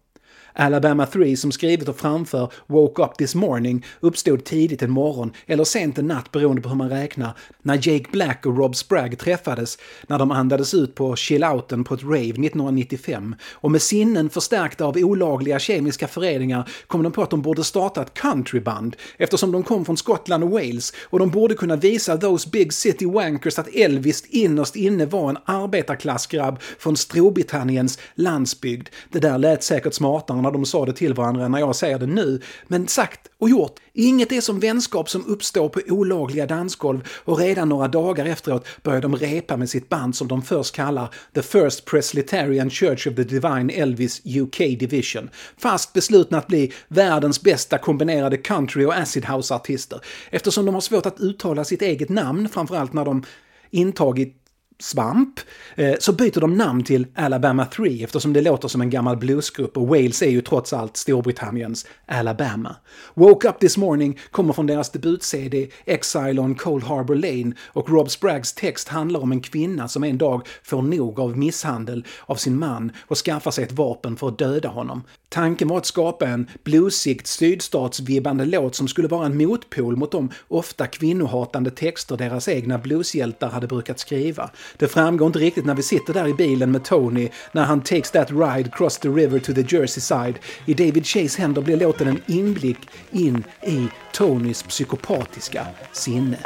Alabama 0.57 1.07
3 1.07 1.37
som 1.37 1.53
skrivit 1.53 1.89
och 1.89 1.97
framför 1.97 2.53
Woke 2.67 3.03
Up 3.03 3.17
This 3.17 3.35
Morning 3.35 3.87
uppstod 4.01 4.45
tidigt 4.45 4.83
en 4.83 4.91
morgon 4.91 5.33
eller 5.47 5.65
sent 5.65 5.99
en 5.99 6.07
natt 6.07 6.33
beroende 6.33 6.63
på 6.63 6.69
hur 6.69 6.77
man 6.77 6.91
räknar 6.91 7.33
när 7.63 7.75
Jake 7.75 8.11
Black 8.13 8.47
och 8.47 8.59
Rob 8.59 8.77
Spragg 8.77 9.19
träffades 9.19 9.79
när 10.07 10.19
de 10.19 10.31
andades 10.31 10.75
ut 10.75 10.95
på 10.95 11.15
chill-outen 11.15 11.85
på 11.85 11.95
ett 11.95 12.03
rave 12.03 12.17
1995 12.17 13.37
och 13.53 13.71
med 13.71 13.83
sinnen 13.83 14.31
förstärkta 14.31 14.85
av 14.85 14.97
olagliga 14.97 15.59
kemiska 15.59 16.09
föreningar 16.09 16.71
kom 16.87 17.03
de 17.03 17.13
på 17.13 17.23
att 17.23 17.31
de 17.31 17.43
borde 17.43 17.65
starta 17.65 18.03
ett 18.03 18.15
countryband 18.15 18.97
eftersom 19.17 19.53
de 19.53 19.63
kom 19.63 19.85
från 19.85 19.97
Skottland 19.97 20.45
och 20.45 20.51
Wales 20.51 20.93
och 21.03 21.19
de 21.19 21.31
borde 21.31 21.55
kunna 21.55 21.77
visa 21.77 22.17
those 22.17 22.49
big 22.51 22.73
city 22.73 23.07
wankers 23.07 23.59
att 23.59 23.75
Elvis 23.75 24.25
innerst 24.29 24.77
inne 24.77 25.07
var 25.07 25.29
en 25.31 25.39
arbetarklassgrabb 25.45 26.63
från 26.79 26.97
Storbritanniens 26.97 27.99
landsbygd. 28.15 28.89
Det 29.13 29.19
där 29.19 29.39
lät 29.39 29.63
säkert 29.63 29.95
smartare 29.95 30.44
när 30.45 30.51
de 30.51 30.65
sa 30.67 30.87
det 30.87 30.93
till 30.93 31.15
varandra 31.15 31.49
när 31.49 31.59
jag 31.59 31.77
säger 31.77 31.99
det 31.99 32.07
nu. 32.07 32.41
Men 32.69 32.89
sagt 32.89 33.21
och 33.39 33.51
gjort. 33.51 33.81
Inget 33.93 34.33
är 34.33 34.41
som 34.41 34.61
vänskap 34.61 35.11
som 35.11 35.27
uppstår 35.27 35.69
på 35.69 35.81
olagliga 35.89 36.47
dansgolv 36.47 37.01
och 37.25 37.39
redan 37.39 37.69
några 37.69 37.89
dagar 37.89 38.27
efteråt 38.27 38.67
börjar 38.83 39.01
de 39.01 39.17
repa 39.17 39.57
med 39.57 39.71
sitt 39.71 39.89
band 39.89 40.17
som 40.17 40.29
de 40.29 40.43
först 40.43 40.75
kallar 40.75 41.15
The 41.35 41.43
First 41.43 41.85
Presbyterian 41.85 42.71
Church 42.71 43.07
of 43.07 43.15
the 43.15 43.25
Divine 43.25 43.71
Elvis 43.71 44.23
UK 44.27 44.59
Division. 44.59 45.31
Fast 45.57 45.93
beslutna 45.93 46.39
att 46.39 46.47
bli 46.47 46.73
världens 46.89 47.43
bästa 47.43 47.79
kombinerade 47.79 48.37
country 48.37 48.85
och 48.85 48.95
acid 48.95 49.25
house-artister 49.25 50.01
eftersom 50.31 50.67
de 50.67 50.75
har 50.75 50.81
svårt 50.81 51.07
att 51.07 51.21
uttala 51.21 51.65
sitt 51.65 51.83
eget 51.83 52.09
namn, 52.09 52.49
framförallt 52.49 52.93
när 52.93 53.05
de 53.05 53.25
intagit 53.71 54.44
svamp, 54.79 55.41
eh, 55.75 55.95
så 55.99 56.13
byter 56.13 56.41
de 56.41 56.57
namn 56.57 56.85
till 56.85 57.07
Alabama 57.15 57.67
3 57.67 58.05
eftersom 58.05 58.33
det 58.33 58.41
låter 58.41 58.69
som 58.69 58.81
en 58.81 58.91
gammal 58.91 59.17
bluesgrupp 59.17 59.77
och 59.77 59.89
Wales 59.89 60.23
är 60.23 60.31
ju 60.31 60.41
trots 60.41 60.73
allt 60.73 60.97
Storbritanniens 60.97 61.87
Alabama. 62.07 62.77
Woke 63.15 63.49
Up 63.49 63.59
This 63.59 63.77
Morning 63.77 64.19
kommer 64.31 64.53
från 64.53 64.67
deras 64.67 64.91
debut-CD 64.91 65.69
Exile 65.87 66.41
on 66.41 66.55
Cold 66.55 66.85
Harbor 66.85 67.15
Lane 67.15 67.53
och 67.67 67.91
Rob 67.91 68.11
Spraggs 68.11 68.53
text 68.53 68.89
handlar 68.89 69.21
om 69.21 69.33
en 69.33 69.41
kvinna 69.41 69.89
som 69.89 70.05
en 70.05 70.19
dag 70.19 70.49
får 70.63 70.83
nog 70.83 71.21
av 71.21 71.39
misshandel 71.39 72.05
av 72.27 72.37
sin 72.37 72.59
man 72.59 72.93
och 73.01 73.19
skaffar 73.19 73.51
sig 73.51 73.65
ett 73.65 73.73
vapen 73.73 74.17
för 74.17 74.29
att 74.29 74.39
döda 74.39 74.69
honom. 74.69 75.03
Tanken 75.29 75.69
var 75.69 75.79
att 75.79 75.87
skapa 75.87 76.27
en 76.27 76.49
bluesigt 76.65 77.27
sydstatsvibbande 77.27 78.45
låt 78.45 78.75
som 78.75 78.89
skulle 78.89 79.09
vara 79.09 79.27
en 79.27 79.37
motpol 79.37 79.97
mot 79.97 80.13
de 80.13 80.31
ofta 80.49 80.87
kvinnohatande 80.87 81.71
texter 81.71 82.17
deras 82.17 82.49
egna 82.49 82.79
blueshjältar 82.79 83.51
hade 83.51 83.67
brukat 83.67 83.99
skriva. 83.99 84.51
Det 84.77 84.89
framgår 84.89 85.27
inte 85.27 85.39
riktigt 85.39 85.65
när 85.65 85.75
vi 85.75 85.83
sitter 85.83 86.15
där 86.15 86.29
i 86.29 86.35
bilen 86.35 86.71
med 86.73 86.85
Tony 86.85 87.29
när 87.53 87.65
han 87.65 87.81
takes 87.81 88.11
that 88.11 88.31
ride 88.31 88.71
cross 88.73 88.99
the 88.99 89.09
river 89.09 89.39
to 89.39 89.53
the 89.53 89.77
Jersey 89.77 90.01
side. 90.01 90.35
I 90.67 90.75
David 90.75 91.07
Chase 91.07 91.41
händer 91.41 91.63
blir 91.63 91.77
låten 91.77 92.09
en 92.09 92.23
inblick 92.27 92.79
in 93.11 93.45
i 93.63 93.89
Tonys 94.13 94.63
psykopatiska 94.63 95.67
sinne. 95.93 96.39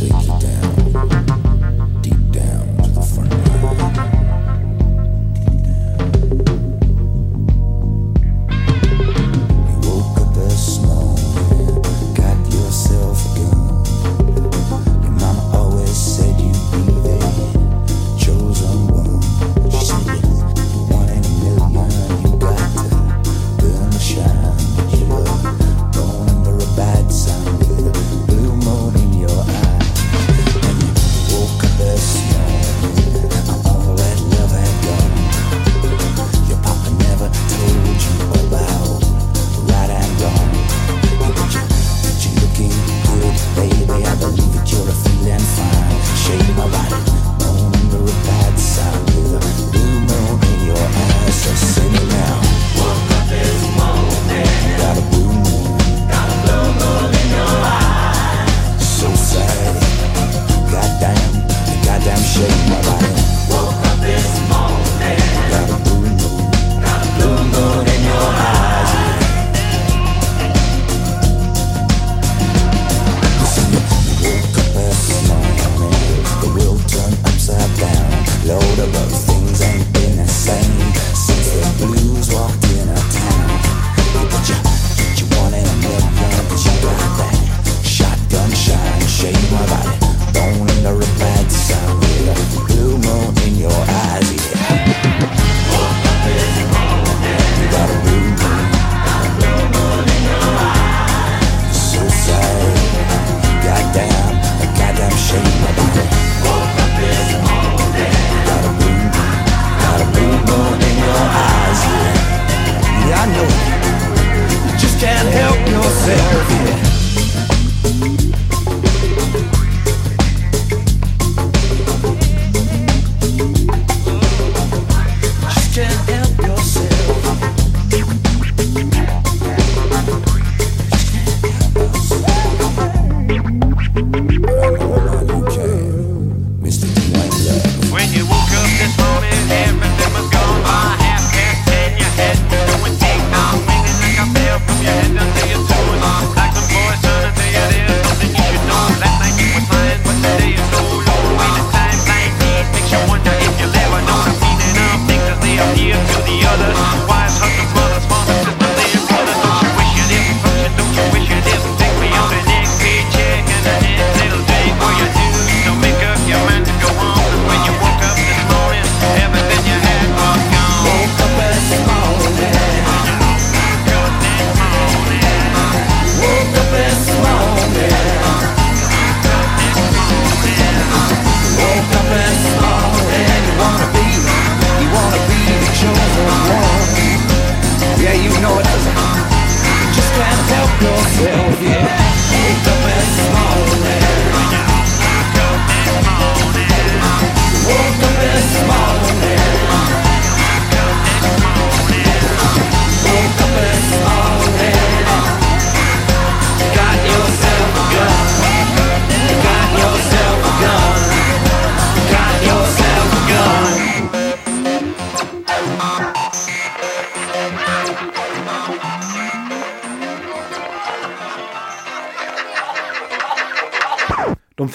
De 0.00 1.35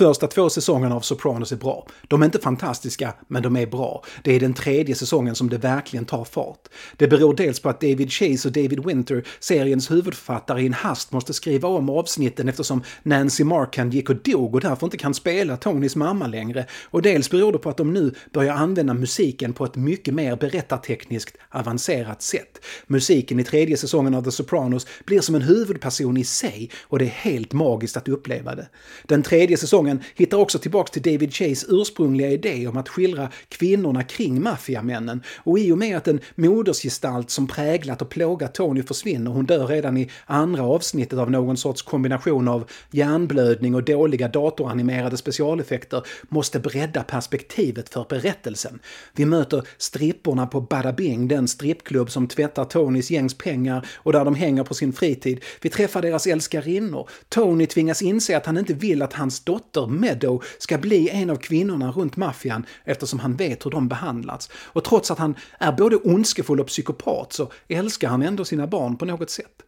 första 0.02 0.28
två 0.28 0.50
säsongerna 0.50 0.96
av 0.96 1.02
Sopranos 1.02 1.52
är 1.52 1.56
bra. 1.56 1.88
De 2.08 2.22
är 2.22 2.26
inte 2.26 2.40
fantastiska, 2.40 3.14
men 3.28 3.44
de 3.44 3.58
är 3.58 3.66
bra. 3.66 4.04
Det 4.24 4.36
är 4.36 4.40
den 4.40 4.54
tredje 4.54 4.96
säsongen 4.96 5.36
som 5.36 5.50
det 5.50 5.58
verkligen 5.58 6.06
tar 6.06 6.24
fart. 6.24 6.68
Det 6.98 7.08
beror 7.08 7.34
dels 7.34 7.60
på 7.60 7.70
att 7.70 7.82
David 7.82 8.12
Chase 8.12 8.48
och 8.48 8.54
David 8.54 8.86
Winter, 8.86 9.24
seriens 9.40 9.92
huvudförfattare, 9.92 10.62
i 10.62 10.66
en 10.66 10.74
hast 10.74 11.12
måste 11.12 11.34
skriva 11.34 11.68
om 11.68 11.90
avsnitten 11.90 12.50
eftersom 12.50 12.84
Nancy 13.04 13.44
Markham 13.44 13.90
gick 13.90 14.10
och 14.10 14.16
dog 14.16 14.56
och 14.56 14.62
därför 14.62 14.88
inte 14.88 14.98
kan 14.98 15.14
spela 15.14 15.58
Tonys 15.58 15.96
mamma 15.96 16.28
längre. 16.28 16.66
Och 16.84 17.02
dels 17.02 17.30
beror 17.30 17.52
det 17.52 17.58
på 17.58 17.70
att 17.70 17.78
de 17.78 17.94
nu 17.94 18.14
börjar 18.34 18.54
använda 18.54 18.94
musiken 18.94 19.54
på 19.54 19.66
ett 19.66 19.76
mycket 19.76 20.14
mer 20.14 20.36
berättartekniskt 20.36 21.38
avancerat 21.50 22.22
sätt. 22.22 22.66
Musiken 22.88 23.40
i 23.40 23.44
tredje 23.44 23.78
säsongen 23.78 24.14
av 24.14 24.24
The 24.24 24.32
Sopranos 24.32 24.88
blir 25.06 25.22
som 25.22 25.36
en 25.36 25.42
huvudperson 25.42 26.18
i 26.18 26.24
sig 26.24 26.70
och 26.84 27.00
det 27.00 27.06
är 27.06 27.10
helt 27.10 27.54
magiskt 27.54 27.98
att 27.98 28.08
uppleva 28.08 28.56
det. 28.56 28.70
Den 29.08 29.24
tredje 29.24 29.58
säsongen 29.58 29.91
hittar 30.16 30.38
också 30.38 30.60
tillbaks 30.60 30.92
till 30.92 31.02
David 31.02 31.34
Chase 31.34 31.66
ursprungliga 31.70 32.30
idé 32.30 32.68
om 32.68 32.78
att 32.78 32.90
skildra 32.90 33.30
kvinnorna 33.50 34.04
kring 34.04 34.44
maffiamännen 34.44 35.24
och 35.38 35.60
i 35.60 35.72
och 35.72 35.78
med 35.78 35.98
att 35.98 36.08
en 36.08 36.20
modersgestalt 36.36 37.30
som 37.30 37.48
präglat 37.48 38.02
och 38.02 38.10
plågat 38.10 38.54
Tony 38.54 38.84
försvinner, 38.84 39.32
hon 39.32 39.46
dör 39.46 39.68
redan 39.68 39.98
i 39.98 40.10
andra 40.26 40.64
avsnittet 40.64 41.20
av 41.20 41.32
någon 41.32 41.58
sorts 41.58 41.82
kombination 41.82 42.48
av 42.48 42.70
hjärnblödning 42.92 43.76
och 43.76 43.84
dåliga 43.84 44.28
datoranimerade 44.28 45.18
specialeffekter, 45.18 46.04
måste 46.30 46.60
bredda 46.60 47.04
perspektivet 47.04 47.90
för 47.90 48.06
berättelsen. 48.10 48.80
Vi 49.16 49.26
möter 49.26 49.68
stripporna 49.78 50.48
på 50.48 50.62
Bada 50.62 50.94
Bing, 50.94 51.28
den 51.28 51.48
strippklubb 51.48 52.12
som 52.12 52.28
tvättar 52.28 52.66
Tonys 52.66 53.12
gängs 53.12 53.34
pengar 53.34 53.88
och 53.96 54.14
där 54.14 54.26
de 54.26 54.36
hänger 54.36 54.64
på 54.64 54.74
sin 54.74 54.94
fritid. 54.94 55.44
Vi 55.62 55.70
träffar 55.70 56.02
deras 56.02 56.28
älskarinnor. 56.28 57.10
Tony 57.30 57.66
tvingas 57.66 58.02
inse 58.02 58.38
att 58.38 58.46
han 58.46 58.58
inte 58.58 58.74
vill 58.74 59.02
att 59.02 59.14
hans 59.14 59.40
dotter 59.40 59.71
Meadow 59.76 60.44
ska 60.58 60.78
bli 60.78 61.10
en 61.10 61.30
av 61.30 61.36
kvinnorna 61.36 61.92
runt 61.92 62.18
maffian 62.18 62.66
eftersom 62.84 63.20
han 63.20 63.36
vet 63.36 63.66
hur 63.66 63.72
de 63.72 63.88
behandlats. 63.88 64.50
Och 64.54 64.84
trots 64.84 65.12
att 65.12 65.20
han 65.20 65.36
är 65.60 65.72
både 65.72 65.96
ondskefull 65.96 66.60
och 66.60 66.68
psykopat 66.68 67.34
så 67.34 67.52
älskar 67.68 68.10
han 68.10 68.22
ändå 68.22 68.46
sina 68.46 68.68
barn 68.68 68.98
på 68.98 69.06
något 69.06 69.30
sätt. 69.30 69.64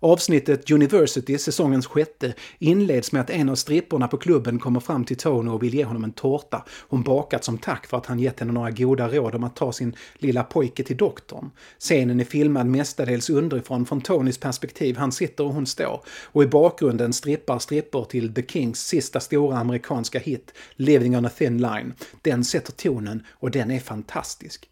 Avsnittet 0.00 0.70
University, 0.70 1.38
säsongens 1.38 1.86
sjätte, 1.86 2.34
inleds 2.58 3.12
med 3.12 3.22
att 3.22 3.30
en 3.30 3.48
av 3.48 3.54
stripporna 3.54 4.08
på 4.08 4.16
klubben 4.16 4.58
kommer 4.58 4.80
fram 4.80 5.04
till 5.04 5.16
Tony 5.16 5.50
och 5.50 5.62
vill 5.62 5.74
ge 5.74 5.84
honom 5.84 6.04
en 6.04 6.12
tårta 6.12 6.64
hon 6.88 7.02
bakat 7.02 7.44
som 7.44 7.58
tack 7.58 7.86
för 7.86 7.96
att 7.96 8.06
han 8.06 8.18
gett 8.18 8.40
henne 8.40 8.52
några 8.52 8.70
goda 8.70 9.08
råd 9.08 9.34
om 9.34 9.44
att 9.44 9.56
ta 9.56 9.72
sin 9.72 9.96
lilla 10.14 10.44
pojke 10.44 10.84
till 10.84 10.96
doktorn. 10.96 11.50
Scenen 11.78 12.20
är 12.20 12.24
filmad 12.24 12.66
mestadels 12.66 13.30
underifrån 13.30 13.86
från 13.86 14.00
Tonys 14.00 14.38
perspektiv, 14.38 14.96
han 14.96 15.12
sitter 15.12 15.44
och 15.44 15.54
hon 15.54 15.66
står. 15.66 16.00
Och 16.24 16.42
i 16.42 16.46
bakgrunden 16.46 17.12
strippar 17.12 17.58
strippor 17.58 18.04
till 18.04 18.34
The 18.34 18.42
Kings 18.42 18.86
sista 18.86 19.20
stora 19.20 19.58
amerikanska 19.58 20.18
hit, 20.18 20.52
Living 20.76 21.16
on 21.16 21.26
a 21.26 21.30
thin 21.38 21.58
line. 21.58 21.94
Den 22.22 22.44
sätter 22.44 22.72
tonen 22.72 23.22
och 23.30 23.50
den 23.50 23.70
är 23.70 23.80
fantastisk. 23.80 24.68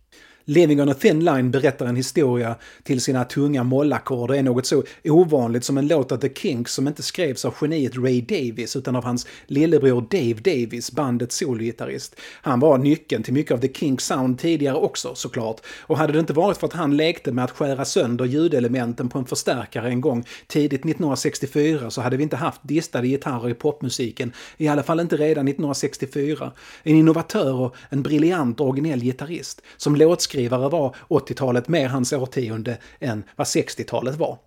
Living 0.47 0.83
on 0.83 0.89
a 0.89 0.95
thin 0.95 1.25
line 1.25 1.51
berättar 1.51 1.87
en 1.87 1.97
historia 1.97 2.55
till 2.83 3.01
sina 3.01 3.25
tunga 3.25 3.63
mollackord 3.63 4.31
och 4.31 4.37
är 4.37 4.43
något 4.43 4.67
så 4.67 4.83
ovanligt 5.05 5.65
som 5.65 5.79
en 5.79 5.89
låt 5.89 6.13
av 6.13 6.17
The 6.17 6.35
Kinks 6.35 6.73
som 6.73 6.89
inte 6.89 7.03
skrevs 7.03 7.45
av 7.45 7.55
geniet 7.61 7.97
Ray 7.97 8.21
Davis 8.21 8.77
utan 8.77 8.97
av 8.97 9.05
hans 9.05 9.27
lillebror 9.47 10.01
Dave 10.01 10.35
Davis, 10.35 10.93
bandets 10.93 11.37
sologitarrist. 11.37 12.17
Han 12.43 12.61
var 12.61 12.79
nyckeln 12.79 13.23
till 13.23 13.35
mycket 13.35 13.53
av 13.53 13.59
The 13.59 13.73
Kinks 13.73 14.05
sound 14.05 14.39
tidigare 14.39 14.77
också 14.77 15.15
såklart 15.15 15.61
och 15.81 15.99
hade 15.99 16.13
det 16.13 16.21
inte 16.21 16.33
varit 16.33 16.57
för 16.57 16.67
att 16.67 16.73
han 16.73 16.97
lekte 16.97 17.33
med 17.33 17.45
att 17.45 17.51
skära 17.51 17.85
sönder 17.85 18.25
ljudelementen 18.25 19.09
på 19.09 19.19
en 19.19 19.27
förstärkare 19.27 19.89
en 19.89 20.01
gång 20.01 20.25
tidigt 20.47 20.81
1964 20.81 21.91
så 21.91 22.01
hade 22.01 22.17
vi 22.17 22.23
inte 22.23 22.37
haft 22.37 22.61
distade 22.63 23.09
gitarrer 23.09 23.51
i 23.51 23.55
popmusiken, 23.55 24.33
i 24.57 24.69
alla 24.69 24.83
fall 24.83 25.01
inte 25.01 25.17
redan 25.17 25.49
1964. 25.49 26.53
En 26.83 26.97
innovatör 26.97 27.55
och 27.55 27.77
en 27.89 28.03
briljant 28.03 28.61
originell 28.61 29.01
gitarrist 29.01 29.63
som 29.77 29.97
låtskriver 29.97 30.34
låtskrivare 30.35 30.69
var 30.69 30.97
80-talet 31.09 31.69
mer 31.69 31.89
hans 31.89 32.13
årtionde 32.13 32.79
än 33.01 33.25
vad 33.37 33.47
60-talet 33.47 34.17
var. 34.17 34.39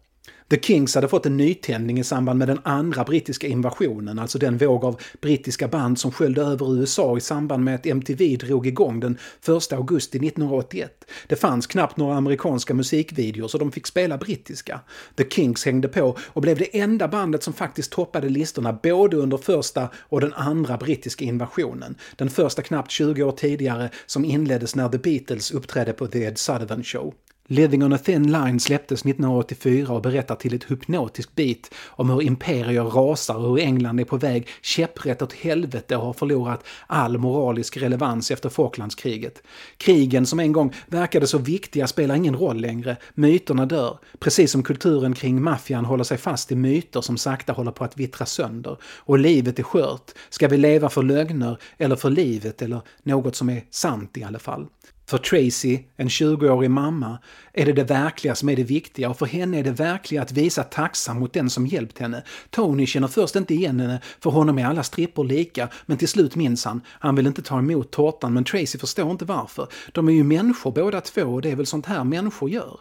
The 0.49 0.59
Kings 0.59 0.95
hade 0.95 1.07
fått 1.07 1.25
en 1.25 1.37
nytändning 1.37 1.99
i 1.99 2.03
samband 2.03 2.39
med 2.39 2.47
den 2.47 2.59
andra 2.63 3.03
brittiska 3.03 3.47
invasionen, 3.47 4.19
alltså 4.19 4.39
den 4.39 4.57
våg 4.57 4.85
av 4.85 5.01
brittiska 5.21 5.67
band 5.67 5.99
som 5.99 6.11
sköljde 6.11 6.41
över 6.41 6.79
USA 6.79 7.17
i 7.17 7.21
samband 7.21 7.63
med 7.63 7.75
att 7.75 7.85
MTV 7.85 8.35
drog 8.35 8.67
igång 8.67 8.99
den 8.99 9.17
1 9.57 9.73
augusti 9.73 10.17
1981. 10.17 11.05
Det 11.27 11.35
fanns 11.35 11.67
knappt 11.67 11.97
några 11.97 12.15
amerikanska 12.17 12.73
musikvideor 12.73 13.47
så 13.47 13.57
de 13.57 13.71
fick 13.71 13.87
spela 13.87 14.17
brittiska. 14.17 14.79
The 15.15 15.29
Kings 15.29 15.65
hängde 15.65 15.87
på 15.87 16.17
och 16.19 16.41
blev 16.41 16.57
det 16.57 16.79
enda 16.79 17.07
bandet 17.07 17.43
som 17.43 17.53
faktiskt 17.53 17.91
toppade 17.91 18.29
listorna 18.29 18.73
både 18.83 19.17
under 19.17 19.37
första 19.37 19.89
och 19.95 20.21
den 20.21 20.33
andra 20.33 20.77
brittiska 20.77 21.25
invasionen. 21.25 21.95
Den 22.15 22.29
första 22.29 22.61
knappt 22.61 22.91
20 22.91 23.23
år 23.23 23.31
tidigare 23.31 23.89
som 24.05 24.25
inleddes 24.25 24.75
när 24.75 24.89
The 24.89 24.97
Beatles 24.97 25.51
uppträdde 25.51 25.93
på 25.93 26.07
The 26.07 26.23
Ed 26.23 26.37
Sullivan 26.37 26.83
Show. 26.83 27.13
Living 27.49 27.83
on 27.83 27.93
a 27.93 27.97
thin 27.97 28.31
line 28.31 28.59
släpptes 28.59 29.05
1984 29.05 29.93
och 29.93 30.01
berättar 30.01 30.35
till 30.35 30.53
ett 30.53 30.71
hypnotiskt 30.71 31.35
bit 31.35 31.73
om 31.87 32.09
hur 32.09 32.21
imperier 32.21 32.83
rasar 32.83 33.35
och 33.35 33.49
hur 33.49 33.59
England 33.59 33.99
är 33.99 34.05
på 34.05 34.17
väg 34.17 34.47
käpprätt 34.61 35.21
åt 35.21 35.33
helvete 35.33 35.97
och 35.97 36.05
har 36.05 36.13
förlorat 36.13 36.63
all 36.87 37.17
moralisk 37.17 37.77
relevans 37.77 38.31
efter 38.31 38.49
Falklandskriget. 38.49 39.43
Krigen 39.77 40.25
som 40.25 40.39
en 40.39 40.51
gång 40.51 40.73
verkade 40.87 41.27
så 41.27 41.37
viktiga 41.37 41.87
spelar 41.87 42.15
ingen 42.15 42.35
roll 42.35 42.61
längre. 42.61 42.97
Myterna 43.13 43.65
dör, 43.65 43.99
precis 44.19 44.51
som 44.51 44.63
kulturen 44.63 45.13
kring 45.13 45.41
maffian 45.41 45.85
håller 45.85 46.03
sig 46.03 46.17
fast 46.17 46.51
i 46.51 46.55
myter 46.55 47.01
som 47.01 47.17
sakta 47.17 47.53
håller 47.53 47.71
på 47.71 47.83
att 47.83 47.97
vittra 47.97 48.25
sönder. 48.25 48.77
Och 48.83 49.19
livet 49.19 49.59
är 49.59 49.63
skört. 49.63 50.11
Ska 50.29 50.47
vi 50.47 50.57
leva 50.57 50.89
för 50.89 51.03
lögner 51.03 51.57
eller 51.77 51.95
för 51.95 52.09
livet 52.09 52.61
eller 52.61 52.81
något 53.03 53.35
som 53.35 53.49
är 53.49 53.63
sant 53.69 54.17
i 54.17 54.23
alla 54.23 54.39
fall? 54.39 54.67
För 55.09 55.17
Tracy, 55.17 55.79
en 55.95 56.07
20-årig 56.07 56.71
mamma, 56.71 57.19
är 57.53 57.65
det 57.65 57.73
det 57.73 57.83
verkliga 57.83 58.35
som 58.35 58.49
är 58.49 58.55
det 58.55 58.63
viktiga 58.63 59.09
och 59.09 59.17
för 59.17 59.25
henne 59.25 59.59
är 59.59 59.63
det 59.63 59.71
verkliga 59.71 60.21
att 60.21 60.31
visa 60.31 60.63
tacksam 60.63 61.19
mot 61.19 61.33
den 61.33 61.49
som 61.49 61.67
hjälpt 61.67 61.99
henne. 61.99 62.23
Tony 62.49 62.85
känner 62.85 63.07
först 63.07 63.35
inte 63.35 63.53
igen 63.53 63.79
henne, 63.79 64.01
för 64.19 64.29
honom 64.29 64.57
är 64.59 64.65
alla 64.65 64.83
strippor 64.83 65.23
lika, 65.23 65.69
men 65.85 65.97
till 65.97 66.07
slut 66.07 66.35
minns 66.35 66.65
han. 66.65 66.81
Han 66.87 67.15
vill 67.15 67.27
inte 67.27 67.41
ta 67.41 67.59
emot 67.59 67.91
tårtan, 67.91 68.33
men 68.33 68.43
Tracy 68.43 68.77
förstår 68.77 69.11
inte 69.11 69.25
varför. 69.25 69.67
De 69.91 70.07
är 70.07 70.13
ju 70.13 70.23
människor 70.23 70.71
båda 70.71 71.01
två 71.01 71.21
och 71.21 71.41
det 71.41 71.51
är 71.51 71.55
väl 71.55 71.65
sånt 71.65 71.85
här 71.85 72.03
människor 72.03 72.49
gör. 72.49 72.79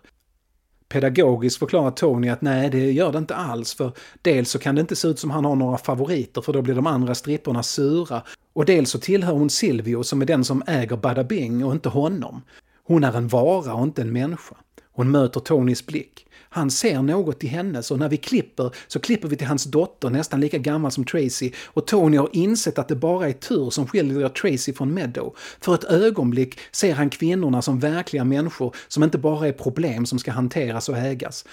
Pedagogiskt 0.89 1.59
förklarar 1.59 1.91
Tony 1.91 2.29
att 2.29 2.43
nej, 2.43 2.71
det 2.71 2.93
gör 2.93 3.13
det 3.13 3.19
inte 3.19 3.35
alls, 3.35 3.75
för 3.75 3.93
dels 4.23 4.51
så 4.51 4.59
kan 4.59 4.75
det 4.75 4.81
inte 4.81 4.97
se 4.97 5.09
ut 5.09 5.19
som 5.19 5.31
han 5.31 5.45
har 5.45 5.57
några 5.57 5.79
favoriter, 5.79 6.41
för 6.41 6.53
då 6.53 6.63
blir 6.63 6.75
de 6.75 6.87
andra 6.87 7.15
stripporna 7.15 7.63
sura. 7.63 8.23
Och 8.53 8.65
dels 8.65 8.91
så 8.91 8.99
tillhör 8.99 9.33
hon 9.33 9.51
Silvio 9.51 10.03
som 10.03 10.23
är 10.23 10.27
den 10.27 10.45
som 10.45 10.63
äger 10.67 10.97
Bada 10.97 11.25
Bing 11.25 11.65
och 11.65 11.73
inte 11.73 11.89
honom. 11.89 12.43
Hon 12.85 13.05
är 13.05 13.17
en 13.17 13.29
vara 13.29 13.75
och 13.75 13.83
inte 13.83 14.03
en 14.03 14.13
människa. 14.13 14.57
Hon 14.93 15.11
möter 15.11 15.41
Tonys 15.41 15.87
blick. 15.87 16.27
Han 16.49 16.71
ser 16.71 17.03
något 17.03 17.45
i 17.45 17.47
henne, 17.47 17.83
så 17.83 17.97
när 17.97 18.09
vi 18.09 18.17
klipper 18.17 18.71
så 18.87 19.01
klipper 19.01 19.29
vi 19.29 19.37
till 19.37 19.47
hans 19.47 19.65
dotter, 19.65 20.11
nästan 20.11 20.41
lika 20.41 20.59
gammal 20.59 20.91
som 20.91 21.05
Tracy, 21.05 21.53
och 21.67 21.87
Tony 21.87 22.17
har 22.17 22.29
insett 22.33 22.79
att 22.79 22.89
det 22.89 22.97
bara 22.97 23.29
är 23.29 23.33
tur 23.33 23.71
som 23.71 23.87
skiljer 23.87 24.29
Tracy 24.29 24.73
från 24.73 24.95
Meadow. 24.95 25.37
För 25.61 25.75
ett 25.75 25.85
ögonblick 25.85 26.59
ser 26.73 26.95
han 26.95 27.11
kvinnorna 27.11 27.63
som 27.63 27.81
verkliga 27.81 28.25
människor 28.25 28.75
som 28.89 29.03
inte 29.03 29.19
bara 29.19 29.49
är 29.49 29.53
problem 29.53 30.07
som 30.07 30.19
ska 30.19 30.33
hanteras 30.33 30.89
och 30.89 30.97
ägas. 30.97 31.45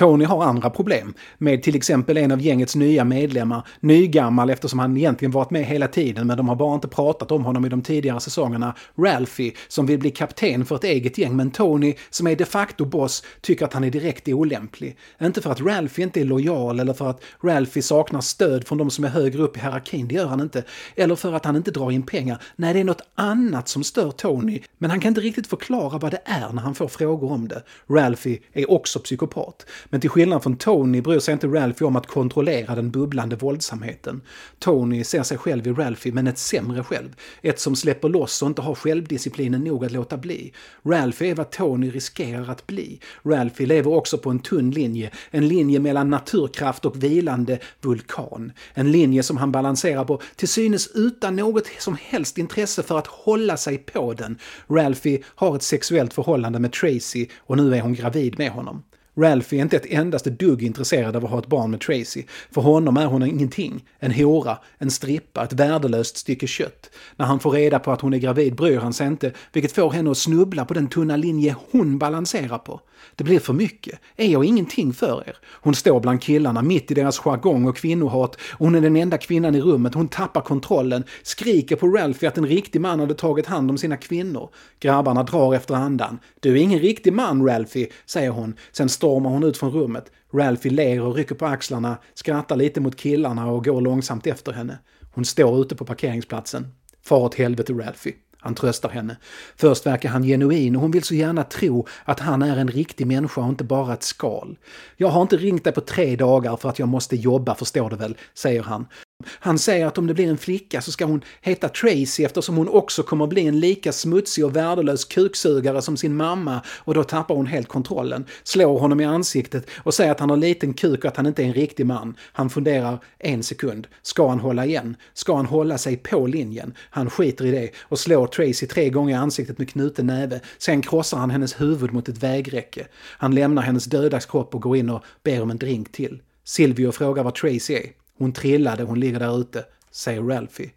Tony 0.00 0.24
har 0.24 0.44
andra 0.44 0.70
problem, 0.70 1.14
med 1.38 1.62
till 1.62 1.76
exempel 1.76 2.16
en 2.16 2.32
av 2.32 2.40
gängets 2.40 2.76
nya 2.76 3.04
medlemmar, 3.04 3.66
nygammal 3.80 4.50
eftersom 4.50 4.78
han 4.78 4.96
egentligen 4.96 5.32
varit 5.32 5.50
med 5.50 5.64
hela 5.64 5.88
tiden 5.88 6.26
men 6.26 6.36
de 6.36 6.48
har 6.48 6.56
bara 6.56 6.74
inte 6.74 6.88
pratat 6.88 7.30
om 7.30 7.44
honom 7.44 7.64
i 7.64 7.68
de 7.68 7.82
tidigare 7.82 8.20
säsongerna, 8.20 8.74
Ralphie, 8.98 9.52
som 9.68 9.86
vill 9.86 9.98
bli 9.98 10.10
kapten 10.10 10.64
för 10.64 10.76
ett 10.76 10.84
eget 10.84 11.18
gäng 11.18 11.36
men 11.36 11.50
Tony, 11.50 11.94
som 12.10 12.26
är 12.26 12.36
de 12.36 12.44
facto 12.44 12.84
boss, 12.84 13.24
tycker 13.40 13.64
att 13.64 13.72
han 13.72 13.84
är 13.84 13.90
direkt 13.90 14.28
olämplig. 14.28 14.96
Inte 15.22 15.42
för 15.42 15.50
att 15.50 15.60
Ralphie 15.60 16.04
inte 16.04 16.20
är 16.20 16.24
lojal 16.24 16.80
eller 16.80 16.92
för 16.92 17.10
att 17.10 17.22
Ralphie 17.42 17.82
saknar 17.82 18.20
stöd 18.20 18.66
från 18.66 18.78
de 18.78 18.90
som 18.90 19.04
är 19.04 19.08
högre 19.08 19.42
upp 19.42 19.56
i 19.56 19.60
hierarkin, 19.60 20.08
det 20.08 20.14
gör 20.14 20.26
han 20.26 20.40
inte. 20.40 20.64
Eller 20.96 21.16
för 21.16 21.32
att 21.32 21.44
han 21.44 21.56
inte 21.56 21.70
drar 21.70 21.90
in 21.90 22.02
pengar. 22.02 22.42
Nej, 22.56 22.74
det 22.74 22.80
är 22.80 22.84
något 22.84 23.08
annat 23.14 23.68
som 23.68 23.84
stör 23.84 24.10
Tony, 24.10 24.60
men 24.78 24.90
han 24.90 25.00
kan 25.00 25.08
inte 25.08 25.20
riktigt 25.20 25.46
förklara 25.46 25.98
vad 25.98 26.10
det 26.10 26.22
är 26.24 26.52
när 26.52 26.62
han 26.62 26.74
får 26.74 26.88
frågor 26.88 27.32
om 27.32 27.48
det. 27.48 27.62
Ralphie 27.88 28.38
är 28.52 28.70
också 28.70 28.98
psykopat. 28.98 29.66
Men 29.90 30.00
till 30.00 30.10
skillnad 30.10 30.42
från 30.42 30.56
Tony 30.56 31.00
bryr 31.00 31.18
sig 31.18 31.32
inte 31.32 31.46
Ralphie 31.46 31.86
om 31.86 31.96
att 31.96 32.06
kontrollera 32.06 32.74
den 32.74 32.90
bubblande 32.90 33.36
våldsamheten. 33.36 34.20
Tony 34.58 35.04
ser 35.04 35.22
sig 35.22 35.38
själv 35.38 35.66
i 35.66 35.72
Ralphie, 35.72 36.12
men 36.12 36.26
ett 36.26 36.38
sämre 36.38 36.84
själv. 36.84 37.16
Ett 37.42 37.60
som 37.60 37.76
släpper 37.76 38.08
loss 38.08 38.42
och 38.42 38.48
inte 38.48 38.62
har 38.62 38.74
självdisciplinen 38.74 39.64
nog 39.64 39.84
att 39.84 39.92
låta 39.92 40.16
bli. 40.16 40.52
Ralphie 40.82 41.30
är 41.30 41.34
vad 41.34 41.50
Tony 41.50 41.90
riskerar 41.90 42.50
att 42.50 42.66
bli. 42.66 43.00
Ralphie 43.22 43.66
lever 43.66 43.92
också 43.92 44.18
på 44.18 44.30
en 44.30 44.38
tunn 44.38 44.70
linje, 44.70 45.10
en 45.30 45.48
linje 45.48 45.80
mellan 45.80 46.10
naturkraft 46.10 46.84
och 46.84 47.02
vilande 47.02 47.58
vulkan. 47.80 48.52
En 48.74 48.92
linje 48.92 49.22
som 49.22 49.36
han 49.36 49.52
balanserar 49.52 50.04
på 50.04 50.20
till 50.36 50.48
synes 50.48 50.90
utan 50.94 51.36
något 51.36 51.66
som 51.78 51.96
helst 52.02 52.38
intresse 52.38 52.82
för 52.82 52.98
att 52.98 53.06
hålla 53.06 53.56
sig 53.56 53.78
på 53.78 54.14
den. 54.14 54.38
Ralphie 54.68 55.22
har 55.26 55.56
ett 55.56 55.62
sexuellt 55.62 56.12
förhållande 56.12 56.58
med 56.58 56.72
Tracy 56.72 57.26
och 57.38 57.56
nu 57.56 57.74
är 57.74 57.80
hon 57.80 57.94
gravid 57.94 58.38
med 58.38 58.50
honom. 58.50 58.82
Ralphie 59.20 59.58
är 59.58 59.62
inte 59.62 59.76
ett 59.76 59.86
endaste 59.86 60.30
dugg 60.30 60.62
intresserad 60.62 61.16
av 61.16 61.24
att 61.24 61.30
ha 61.30 61.38
ett 61.38 61.46
barn 61.46 61.70
med 61.70 61.80
Tracy. 61.80 62.24
För 62.50 62.60
honom 62.60 62.96
är 62.96 63.06
hon 63.06 63.22
ingenting. 63.22 63.84
En 63.98 64.12
hora, 64.12 64.58
en 64.78 64.90
strippa, 64.90 65.44
ett 65.44 65.52
värdelöst 65.52 66.16
stycke 66.16 66.46
kött. 66.46 66.90
När 67.16 67.26
han 67.26 67.40
får 67.40 67.50
reda 67.50 67.78
på 67.78 67.92
att 67.92 68.00
hon 68.00 68.14
är 68.14 68.18
gravid 68.18 68.54
bryr 68.54 68.78
han 68.78 68.92
sig 68.92 69.06
inte, 69.06 69.32
vilket 69.52 69.72
får 69.72 69.90
henne 69.90 70.10
att 70.10 70.18
snubbla 70.18 70.64
på 70.64 70.74
den 70.74 70.88
tunna 70.88 71.16
linje 71.16 71.56
hon 71.70 71.98
balanserar 71.98 72.58
på. 72.58 72.80
Det 73.16 73.24
blir 73.24 73.40
för 73.40 73.52
mycket. 73.52 74.00
Är 74.16 74.28
jag 74.28 74.44
ingenting 74.44 74.92
för 74.92 75.24
er? 75.26 75.36
Hon 75.46 75.74
står 75.74 76.00
bland 76.00 76.22
killarna, 76.22 76.62
mitt 76.62 76.90
i 76.90 76.94
deras 76.94 77.18
jargong 77.18 77.68
och 77.68 77.76
kvinnohat. 77.76 78.36
Hon 78.58 78.74
är 78.74 78.80
den 78.80 78.96
enda 78.96 79.18
kvinnan 79.18 79.54
i 79.54 79.60
rummet. 79.60 79.94
Hon 79.94 80.08
tappar 80.08 80.40
kontrollen, 80.40 81.04
skriker 81.22 81.76
på 81.76 81.88
Ralphie 81.88 82.28
att 82.28 82.38
en 82.38 82.46
riktig 82.46 82.80
man 82.80 83.00
hade 83.00 83.14
tagit 83.14 83.46
hand 83.46 83.70
om 83.70 83.78
sina 83.78 83.96
kvinnor. 83.96 84.50
Grabbarna 84.80 85.22
drar 85.22 85.54
efter 85.54 85.74
andan. 85.74 86.18
Du 86.40 86.52
är 86.52 86.56
ingen 86.56 86.78
riktig 86.78 87.12
man, 87.12 87.46
Ralphie, 87.46 87.88
säger 88.06 88.30
hon. 88.30 88.54
Sen 88.72 88.88
stormar 89.10 89.30
hon 89.30 89.44
ut 89.44 89.56
från 89.56 89.70
rummet. 89.70 90.12
Ralphie 90.34 90.72
ler 90.72 91.00
och 91.00 91.14
rycker 91.14 91.34
på 91.34 91.46
axlarna, 91.46 91.98
skrattar 92.14 92.56
lite 92.56 92.80
mot 92.80 92.96
killarna 92.96 93.46
och 93.46 93.64
går 93.64 93.80
långsamt 93.80 94.26
efter 94.26 94.52
henne. 94.52 94.78
Hon 95.14 95.24
står 95.24 95.60
ute 95.60 95.74
på 95.76 95.84
parkeringsplatsen. 95.84 96.66
Far 97.02 97.18
åt 97.18 97.34
helvete, 97.34 97.72
Ralphie. 97.72 98.14
Han 98.38 98.54
tröstar 98.54 98.88
henne. 98.88 99.16
Först 99.56 99.86
verkar 99.86 100.08
han 100.08 100.22
genuin 100.22 100.76
och 100.76 100.82
hon 100.82 100.90
vill 100.90 101.02
så 101.02 101.14
gärna 101.14 101.44
tro 101.44 101.86
att 102.04 102.20
han 102.20 102.42
är 102.42 102.56
en 102.56 102.68
riktig 102.68 103.06
människa 103.06 103.40
och 103.40 103.48
inte 103.48 103.64
bara 103.64 103.94
ett 103.94 104.02
skal. 104.02 104.58
Jag 104.96 105.08
har 105.08 105.22
inte 105.22 105.36
ringt 105.36 105.64
dig 105.64 105.72
på 105.72 105.80
tre 105.80 106.16
dagar 106.16 106.56
för 106.56 106.68
att 106.68 106.78
jag 106.78 106.88
måste 106.88 107.16
jobba, 107.16 107.54
förstår 107.54 107.90
du 107.90 107.96
väl, 107.96 108.16
säger 108.34 108.62
han. 108.62 108.86
Han 109.26 109.58
säger 109.58 109.86
att 109.86 109.98
om 109.98 110.06
det 110.06 110.14
blir 110.14 110.28
en 110.28 110.38
flicka 110.38 110.80
så 110.80 110.92
ska 110.92 111.04
hon 111.04 111.24
heta 111.40 111.68
Tracy 111.68 112.24
eftersom 112.24 112.56
hon 112.56 112.68
också 112.68 113.02
kommer 113.02 113.26
bli 113.26 113.46
en 113.46 113.60
lika 113.60 113.92
smutsig 113.92 114.44
och 114.44 114.56
värdelös 114.56 115.04
kuksugare 115.04 115.82
som 115.82 115.96
sin 115.96 116.16
mamma 116.16 116.60
och 116.68 116.94
då 116.94 117.04
tappar 117.04 117.34
hon 117.34 117.46
helt 117.46 117.68
kontrollen, 117.68 118.24
slår 118.42 118.78
honom 118.78 119.00
i 119.00 119.04
ansiktet 119.04 119.70
och 119.82 119.94
säger 119.94 120.12
att 120.12 120.20
han 120.20 120.30
har 120.30 120.36
liten 120.36 120.74
kuk 120.74 121.04
och 121.04 121.10
att 121.10 121.16
han 121.16 121.26
inte 121.26 121.42
är 121.42 121.46
en 121.46 121.54
riktig 121.54 121.86
man. 121.86 122.14
Han 122.32 122.50
funderar 122.50 122.98
en 123.18 123.42
sekund. 123.42 123.86
Ska 124.02 124.28
han 124.28 124.40
hålla 124.40 124.66
igen? 124.66 124.96
Ska 125.14 125.36
han 125.36 125.46
hålla 125.46 125.78
sig 125.78 125.96
på 125.96 126.26
linjen? 126.26 126.74
Han 126.90 127.10
skiter 127.10 127.46
i 127.46 127.50
det 127.50 127.70
och 127.80 127.98
slår 127.98 128.26
Tracy 128.26 128.66
tre 128.66 128.90
gånger 128.90 129.14
i 129.14 129.18
ansiktet 129.18 129.58
med 129.58 129.70
knuten 129.70 130.06
näve. 130.06 130.40
Sen 130.58 130.82
krossar 130.82 131.18
han 131.18 131.30
hennes 131.30 131.60
huvud 131.60 131.92
mot 131.92 132.08
ett 132.08 132.22
vägräcke. 132.22 132.86
Han 133.18 133.34
lämnar 133.34 133.62
hennes 133.62 133.84
döda 133.84 134.20
kropp 134.20 134.54
och 134.54 134.62
går 134.62 134.76
in 134.76 134.90
och 134.90 135.04
ber 135.22 135.42
om 135.42 135.50
en 135.50 135.58
drink 135.58 135.92
till. 135.92 136.22
Silvio 136.44 136.92
frågar 136.92 137.24
var 137.24 137.30
Tracy 137.30 137.74
är. 137.74 137.99
Hon 138.20 138.32
trillade, 138.32 138.82
hon 138.82 139.00
ligger 139.00 139.18
där 139.18 139.40
ute, 139.40 139.64
säger 139.90 140.22
Ralphie. 140.22 140.70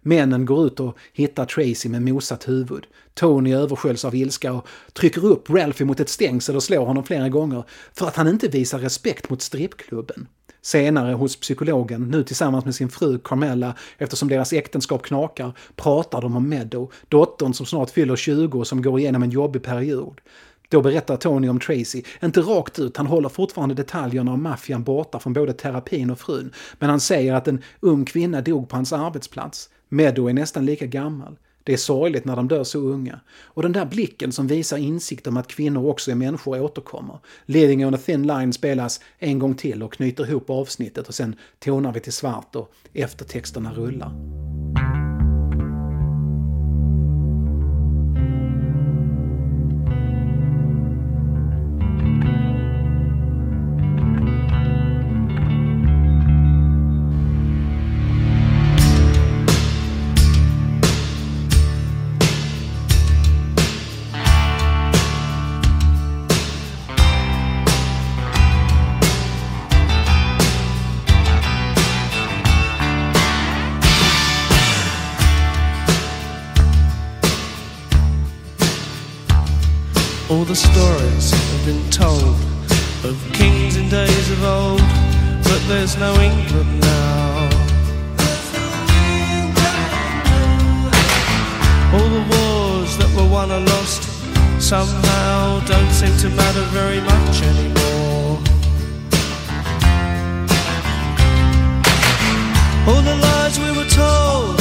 Männen 0.00 0.46
går 0.46 0.66
ut 0.66 0.80
och 0.80 0.98
hittar 1.12 1.44
Tracy 1.44 1.88
med 1.88 2.02
mosat 2.02 2.48
huvud. 2.48 2.86
Tony 3.14 3.54
översköljs 3.54 4.04
av 4.04 4.14
ilska 4.14 4.52
och 4.52 4.66
trycker 4.92 5.24
upp 5.24 5.50
Ralphie 5.50 5.86
mot 5.86 6.00
ett 6.00 6.08
stängsel 6.08 6.56
och 6.56 6.62
slår 6.62 6.86
honom 6.86 7.04
flera 7.04 7.28
gånger 7.28 7.64
för 7.92 8.06
att 8.06 8.16
han 8.16 8.28
inte 8.28 8.48
visar 8.48 8.78
respekt 8.78 9.30
mot 9.30 9.42
strippklubben. 9.42 10.28
Senare 10.62 11.14
hos 11.14 11.36
psykologen, 11.36 12.02
nu 12.10 12.22
tillsammans 12.22 12.64
med 12.64 12.74
sin 12.74 12.88
fru 12.88 13.18
Carmella 13.18 13.74
eftersom 13.98 14.28
deras 14.28 14.52
äktenskap 14.52 15.02
knakar, 15.02 15.52
pratar 15.76 16.20
de 16.20 16.36
om 16.36 16.48
Meadow, 16.48 16.92
dottern 17.08 17.54
som 17.54 17.66
snart 17.66 17.90
fyller 17.90 18.16
20 18.16 18.58
och 18.58 18.66
som 18.66 18.82
går 18.82 19.00
igenom 19.00 19.22
en 19.22 19.30
jobbig 19.30 19.62
period. 19.62 20.20
Då 20.68 20.82
berättar 20.82 21.16
Tony 21.16 21.48
om 21.48 21.60
Tracy, 21.60 22.02
inte 22.22 22.40
rakt 22.40 22.78
ut, 22.78 22.96
han 22.96 23.06
håller 23.06 23.28
fortfarande 23.28 23.74
detaljerna 23.74 24.32
om 24.32 24.42
maffian 24.42 24.84
borta 24.84 25.18
från 25.18 25.32
både 25.32 25.52
terapin 25.52 26.10
och 26.10 26.20
frun, 26.20 26.52
men 26.78 26.90
han 26.90 27.00
säger 27.00 27.34
att 27.34 27.48
en 27.48 27.62
ung 27.80 28.04
kvinna 28.04 28.40
dog 28.40 28.68
på 28.68 28.76
hans 28.76 28.92
arbetsplats. 28.92 29.70
Meadow 29.88 30.28
är 30.28 30.32
nästan 30.32 30.66
lika 30.66 30.86
gammal. 30.86 31.36
Det 31.64 31.72
är 31.72 31.76
sorgligt 31.76 32.24
när 32.24 32.36
de 32.36 32.48
dör 32.48 32.64
så 32.64 32.78
unga. 32.78 33.20
Och 33.40 33.62
den 33.62 33.72
där 33.72 33.86
blicken 33.86 34.32
som 34.32 34.46
visar 34.46 34.76
insikt 34.76 35.26
om 35.26 35.36
att 35.36 35.48
kvinnor 35.48 35.86
också 35.86 36.10
är 36.10 36.14
människor 36.14 36.60
återkommer. 36.60 37.18
Living 37.46 37.86
on 37.86 37.94
a 37.94 37.98
thin 38.06 38.26
line 38.26 38.52
spelas 38.52 39.00
en 39.18 39.38
gång 39.38 39.54
till 39.54 39.82
och 39.82 39.92
knyter 39.92 40.26
ihop 40.26 40.50
avsnittet 40.50 41.08
och 41.08 41.14
sen 41.14 41.36
tonar 41.58 41.92
vi 41.92 42.00
till 42.00 42.12
svart 42.12 42.56
och 42.56 42.72
eftertexterna 42.94 43.72
rullar. 43.72 44.12
All 80.38 80.44
the 80.44 80.54
stories 80.54 81.32
have 81.32 81.66
been 81.66 81.90
told 81.90 82.36
of 83.02 83.18
kings 83.32 83.74
in 83.76 83.88
days 83.88 84.30
of 84.30 84.44
old, 84.44 84.80
but 85.42 85.60
there's 85.66 85.98
no 85.98 86.14
England 86.14 86.80
now. 86.80 87.48
All 91.92 92.08
the 92.18 92.24
wars 92.30 92.96
that 92.98 93.10
were 93.16 93.28
won 93.28 93.50
or 93.50 93.58
lost 93.58 94.04
somehow 94.62 95.58
don't 95.66 95.90
seem 95.90 96.16
to 96.18 96.28
matter 96.30 96.62
very 96.70 97.00
much 97.00 97.42
anymore. 97.42 98.38
All 102.86 103.02
the 103.02 103.16
lies 103.26 103.58
we 103.58 103.70
were 103.76 103.90
told, 103.90 104.60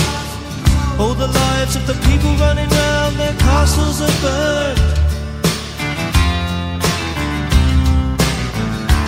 all 0.99 1.13
the 1.13 1.27
lives 1.27 1.75
of 1.75 1.85
the 1.85 1.97
people 2.09 2.33
running 2.37 2.67
round, 2.67 3.15
their 3.17 3.37
castles 3.37 4.01
are 4.01 4.21
burned. 4.23 5.06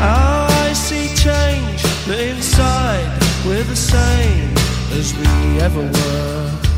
Eyes 0.02 0.78
see 0.78 1.14
change, 1.16 1.84
but 2.08 2.20
inside 2.20 3.10
we're 3.46 3.64
the 3.64 3.76
same 3.76 4.54
as 4.98 5.14
we 5.14 5.60
ever 5.60 5.82
were. 5.82 6.69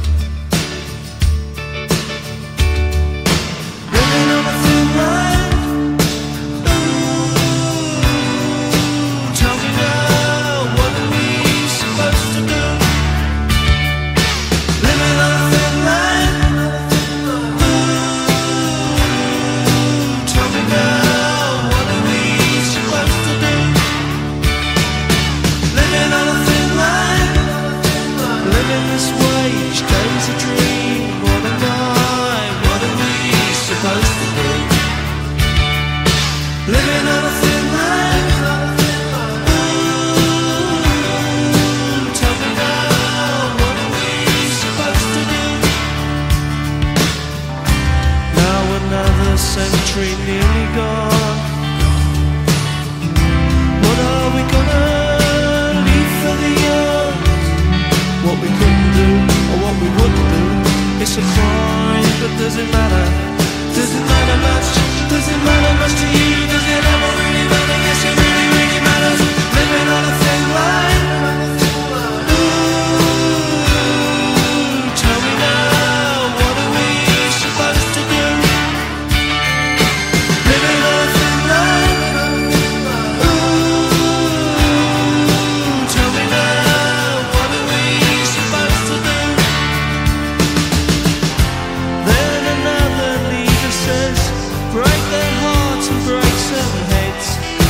likes 96.32 96.52
and 96.52 96.94
hates. 96.94 97.30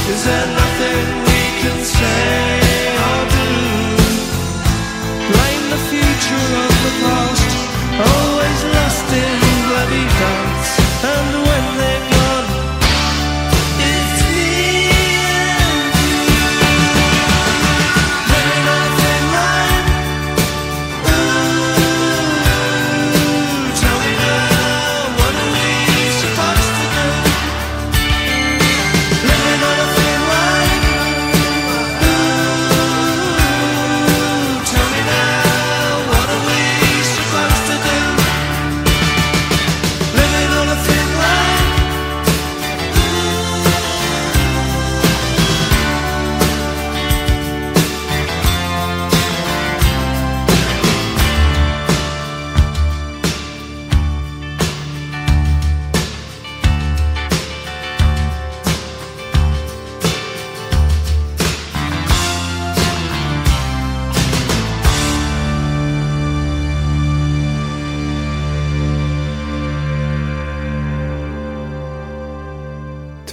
Is 0.09 0.25
there 0.25 0.47
nothing 0.47 1.07
we 1.25 1.41
can 1.61 1.83
say? 1.83 2.50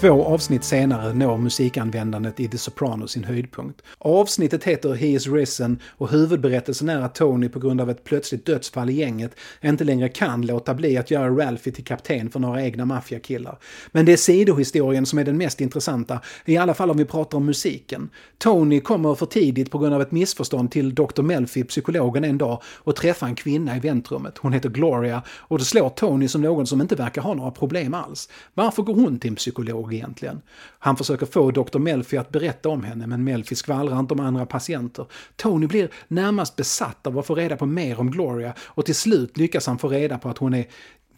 Två 0.01 0.25
avsnitt 0.25 0.65
senare 0.65 1.13
når 1.13 1.39
musikanvändandet 1.39 2.41
i 2.41 2.49
The 2.49 2.59
Sopranos 2.59 3.11
sin 3.11 3.25
höjdpunkt. 3.25 3.83
Avsnittet 3.99 4.65
heter 4.65 4.95
He 4.95 5.07
is 5.07 5.27
risen 5.27 5.79
och 5.87 6.11
huvudberättelsen 6.11 6.89
är 6.89 7.01
att 7.01 7.15
Tony 7.15 7.49
på 7.49 7.59
grund 7.59 7.81
av 7.81 7.91
ett 7.91 8.05
plötsligt 8.05 8.47
dödsfall 8.47 8.91
i 8.91 8.93
gänget 8.93 9.33
inte 9.65 9.85
längre 9.85 10.09
kan 10.09 10.47
låta 10.47 10.75
bli 10.75 10.97
att 10.97 11.11
göra 11.11 11.29
Ralphie 11.29 11.73
till 11.73 11.85
kapten 11.85 12.31
för 12.31 12.41
några 12.41 12.63
egna 12.63 12.85
maffiakillar. 12.85 13.59
Men 13.93 14.07
det 14.07 14.13
är 14.13 14.17
sidohistorien 14.17 15.07
som 15.07 15.19
är 15.19 15.25
den 15.25 15.37
mest 15.37 15.61
intressanta, 15.61 16.21
i 16.45 16.57
alla 16.57 16.75
fall 16.75 16.91
om 16.91 16.97
vi 16.97 17.05
pratar 17.05 17.39
om 17.39 17.47
musiken. 17.47 18.11
Tony 18.39 18.81
kommer 18.81 19.15
för 19.15 19.27
tidigt 19.27 19.71
på 19.71 19.79
grund 19.79 19.95
av 19.95 20.03
ett 20.03 20.13
missförstånd 20.13 20.71
till 20.71 20.95
Dr. 20.95 21.23
Melfi, 21.23 21.65
psykologen, 21.65 22.25
en 22.25 22.39
dag 22.39 22.63
och 22.65 22.97
träffar 22.97 23.27
en 23.27 23.35
kvinna 23.35 23.77
i 23.77 23.81
väntrummet. 23.81 24.39
Hon 24.39 24.53
heter 24.53 24.69
Gloria 24.69 25.23
och 25.29 25.59
det 25.59 25.65
slår 25.65 25.89
Tony 25.89 26.29
som 26.29 26.43
någon 26.43 26.67
som 26.67 26.81
inte 26.81 26.95
verkar 26.95 27.23
ha 27.23 27.35
några 27.35 27.51
problem 27.51 27.95
alls. 27.95 28.29
Varför 28.55 28.83
går 28.83 28.95
hon 28.95 29.19
till 29.19 29.31
en 29.31 29.37
psykolog 29.37 29.88
egentligen? 29.93 30.41
Han 30.79 30.97
försöker 30.97 31.27
få 31.27 31.51
Dr. 31.51 31.79
Melfi 31.79 32.17
att 32.17 32.31
berätta 32.31 32.69
om 32.69 32.85
henne, 32.85 33.07
men 33.07 33.25
Melfi 33.25 33.55
skvallrar 33.55 33.99
inte 33.99 34.15
om 34.15 34.21
andra 34.21 34.47
patienter. 34.47 35.07
Tony 35.37 35.67
blir 35.67 35.91
närmast 36.09 36.57
besatt 36.57 37.07
av 37.07 37.19
att 37.19 37.27
få 37.27 37.35
reda 37.35 37.57
på 37.57 37.67
mer 37.67 38.01
om 38.01 38.11
Gloria 38.11 38.55
och 38.61 38.87
till 38.87 38.95
slut 38.95 39.37
lyckas 39.37 39.67
han 39.67 39.79
få 39.79 39.89
reda 39.89 40.19
på 40.19 40.29
att 40.29 40.39
hon 40.39 40.55
är 40.55 40.67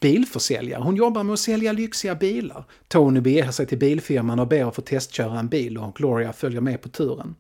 bilförsäljare. 0.01 0.83
Hon 0.83 0.97
jobbar 0.97 1.23
med 1.23 1.33
att 1.33 1.41
sälja 1.41 1.73
lyxiga 1.73 2.15
bilar. 2.15 2.65
Tony 2.89 3.21
beger 3.21 3.51
sig 3.51 3.67
till 3.67 3.79
bilfirman 3.79 4.39
och 4.39 4.49
ber 4.49 4.65
att 4.65 4.75
få 4.75 4.83
testköra 4.83 5.39
en 5.39 5.49
bil 5.49 5.79
och 5.79 5.95
Gloria 5.95 6.33
följer 6.33 6.61
med 6.61 6.81
på 6.83 6.89
turen. 6.89 7.35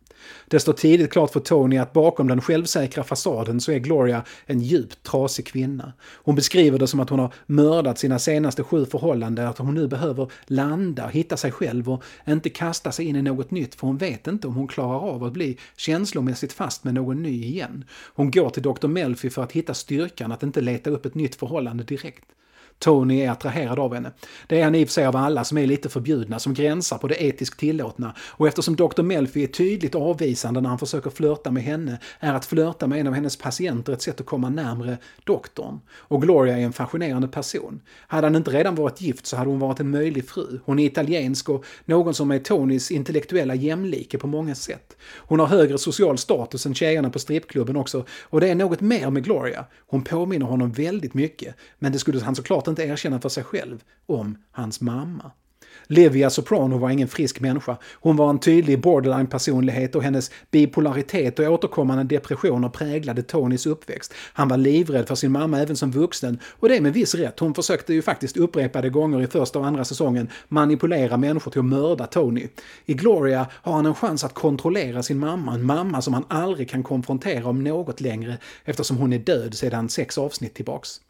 Det 0.48 0.60
står 0.60 0.72
tidigt 0.72 1.12
klart 1.12 1.32
för 1.32 1.40
Tony 1.40 1.78
att 1.78 1.92
bakom 1.92 2.28
den 2.28 2.40
självsäkra 2.40 3.04
fasaden 3.04 3.60
så 3.60 3.72
är 3.72 3.78
Gloria 3.78 4.24
en 4.46 4.60
djupt 4.60 5.02
trasig 5.02 5.46
kvinna. 5.46 5.92
Hon 6.00 6.34
beskriver 6.34 6.78
det 6.78 6.86
som 6.86 7.00
att 7.00 7.10
hon 7.10 7.18
har 7.18 7.34
mördat 7.46 7.98
sina 7.98 8.18
senaste 8.18 8.62
sju 8.62 8.84
förhållanden, 8.84 9.46
att 9.46 9.58
hon 9.58 9.74
nu 9.74 9.88
behöver 9.88 10.30
landa, 10.46 11.08
hitta 11.08 11.36
sig 11.36 11.52
själv 11.52 11.90
och 11.90 12.02
inte 12.28 12.50
kasta 12.50 12.92
sig 12.92 13.06
in 13.06 13.16
i 13.16 13.22
något 13.22 13.50
nytt 13.50 13.74
för 13.74 13.86
hon 13.86 13.98
vet 13.98 14.26
inte 14.26 14.46
om 14.46 14.54
hon 14.54 14.68
klarar 14.68 14.98
av 14.98 15.24
att 15.24 15.32
bli 15.32 15.58
känslomässigt 15.76 16.52
fast 16.52 16.84
med 16.84 16.94
någon 16.94 17.22
ny 17.22 17.44
igen. 17.44 17.84
Hon 18.14 18.30
går 18.30 18.50
till 18.50 18.62
Dr. 18.62 18.88
Melfi 18.88 19.30
för 19.30 19.42
att 19.42 19.52
hitta 19.52 19.74
styrkan 19.74 20.32
att 20.32 20.42
inte 20.42 20.60
leta 20.60 20.90
upp 20.90 21.06
ett 21.06 21.14
nytt 21.14 21.34
förhållande 21.34 21.84
direkt. 21.84 22.24
Tony 22.80 23.20
är 23.20 23.30
attraherad 23.30 23.78
av 23.78 23.94
henne. 23.94 24.12
Det 24.46 24.60
är 24.60 24.64
han 24.64 24.74
i 24.74 24.84
och 24.84 24.88
för 24.88 24.92
sig 24.92 25.06
av 25.06 25.16
alla 25.16 25.44
som 25.44 25.58
är 25.58 25.66
lite 25.66 25.88
förbjudna, 25.88 26.38
som 26.38 26.54
gränsar 26.54 26.98
på 26.98 27.08
det 27.08 27.24
etiskt 27.24 27.60
tillåtna. 27.60 28.14
Och 28.18 28.48
eftersom 28.48 28.76
Dr. 28.76 29.02
Melfi 29.02 29.42
är 29.42 29.46
tydligt 29.46 29.94
avvisande 29.94 30.60
när 30.60 30.68
han 30.68 30.78
försöker 30.78 31.10
flörta 31.10 31.50
med 31.50 31.62
henne, 31.62 31.98
är 32.20 32.34
att 32.34 32.46
flörta 32.46 32.86
med 32.86 33.00
en 33.00 33.06
av 33.06 33.14
hennes 33.14 33.36
patienter 33.36 33.92
ett 33.92 34.02
sätt 34.02 34.20
att 34.20 34.26
komma 34.26 34.48
närmre 34.48 34.98
doktorn. 35.24 35.80
Och 35.92 36.22
Gloria 36.22 36.58
är 36.58 36.62
en 36.62 36.72
fascinerande 36.72 37.28
person. 37.28 37.80
Hade 38.06 38.26
han 38.26 38.36
inte 38.36 38.50
redan 38.50 38.74
varit 38.74 39.00
gift 39.00 39.26
så 39.26 39.36
hade 39.36 39.50
hon 39.50 39.58
varit 39.58 39.80
en 39.80 39.90
möjlig 39.90 40.28
fru. 40.28 40.60
Hon 40.64 40.78
är 40.78 40.86
italiensk 40.86 41.48
och 41.48 41.64
någon 41.84 42.14
som 42.14 42.30
är 42.30 42.38
Tonys 42.38 42.90
intellektuella 42.90 43.54
jämlike 43.54 44.18
på 44.18 44.26
många 44.26 44.54
sätt. 44.54 44.96
Hon 45.16 45.40
har 45.40 45.46
högre 45.46 45.78
social 45.78 46.18
status 46.18 46.66
än 46.66 46.74
tjejerna 46.74 47.10
på 47.10 47.18
strippklubben 47.18 47.76
också, 47.76 48.04
och 48.22 48.40
det 48.40 48.48
är 48.48 48.54
något 48.54 48.80
mer 48.80 49.10
med 49.10 49.24
Gloria. 49.24 49.64
Hon 49.86 50.02
påminner 50.02 50.46
honom 50.46 50.72
väldigt 50.72 51.14
mycket, 51.14 51.54
men 51.78 51.92
det 51.92 51.98
skulle 51.98 52.20
han 52.20 52.34
såklart 52.34 52.68
inte 52.70 52.82
erkänna 52.82 53.20
för 53.20 53.28
sig 53.28 53.44
själv 53.44 53.82
om 54.06 54.38
hans 54.52 54.80
mamma. 54.80 55.30
Livia 55.86 56.30
Soprano 56.30 56.78
var 56.78 56.90
ingen 56.90 57.08
frisk 57.08 57.40
människa. 57.40 57.76
Hon 57.92 58.16
var 58.16 58.30
en 58.30 58.38
tydlig 58.38 58.80
borderline-personlighet 58.80 59.94
och 59.94 60.02
hennes 60.02 60.30
bipolaritet 60.50 61.38
och 61.38 61.46
återkommande 61.46 62.04
depressioner 62.04 62.68
präglade 62.68 63.22
Tonys 63.22 63.66
uppväxt. 63.66 64.14
Han 64.32 64.48
var 64.48 64.56
livrädd 64.56 65.08
för 65.08 65.14
sin 65.14 65.32
mamma 65.32 65.60
även 65.60 65.76
som 65.76 65.90
vuxen 65.90 66.38
och 66.44 66.68
det 66.68 66.80
med 66.80 66.92
viss 66.92 67.14
rätt. 67.14 67.40
Hon 67.40 67.54
försökte 67.54 67.94
ju 67.94 68.02
faktiskt 68.02 68.36
upprepade 68.36 68.90
gånger 68.90 69.22
i 69.22 69.26
första 69.26 69.58
och 69.58 69.66
andra 69.66 69.84
säsongen 69.84 70.28
manipulera 70.48 71.16
människor 71.16 71.50
till 71.50 71.60
att 71.60 71.64
mörda 71.64 72.06
Tony. 72.06 72.48
I 72.86 72.94
Gloria 72.94 73.46
har 73.52 73.72
han 73.72 73.86
en 73.86 73.94
chans 73.94 74.24
att 74.24 74.34
kontrollera 74.34 75.02
sin 75.02 75.18
mamma, 75.18 75.54
en 75.54 75.64
mamma 75.64 76.02
som 76.02 76.14
han 76.14 76.24
aldrig 76.28 76.70
kan 76.70 76.82
konfrontera 76.82 77.48
om 77.48 77.64
något 77.64 78.00
längre 78.00 78.38
eftersom 78.64 78.96
hon 78.96 79.12
är 79.12 79.18
död 79.18 79.54
sedan 79.54 79.88
sex 79.88 80.18
avsnitt 80.18 80.54
tillbaks. 80.54 81.00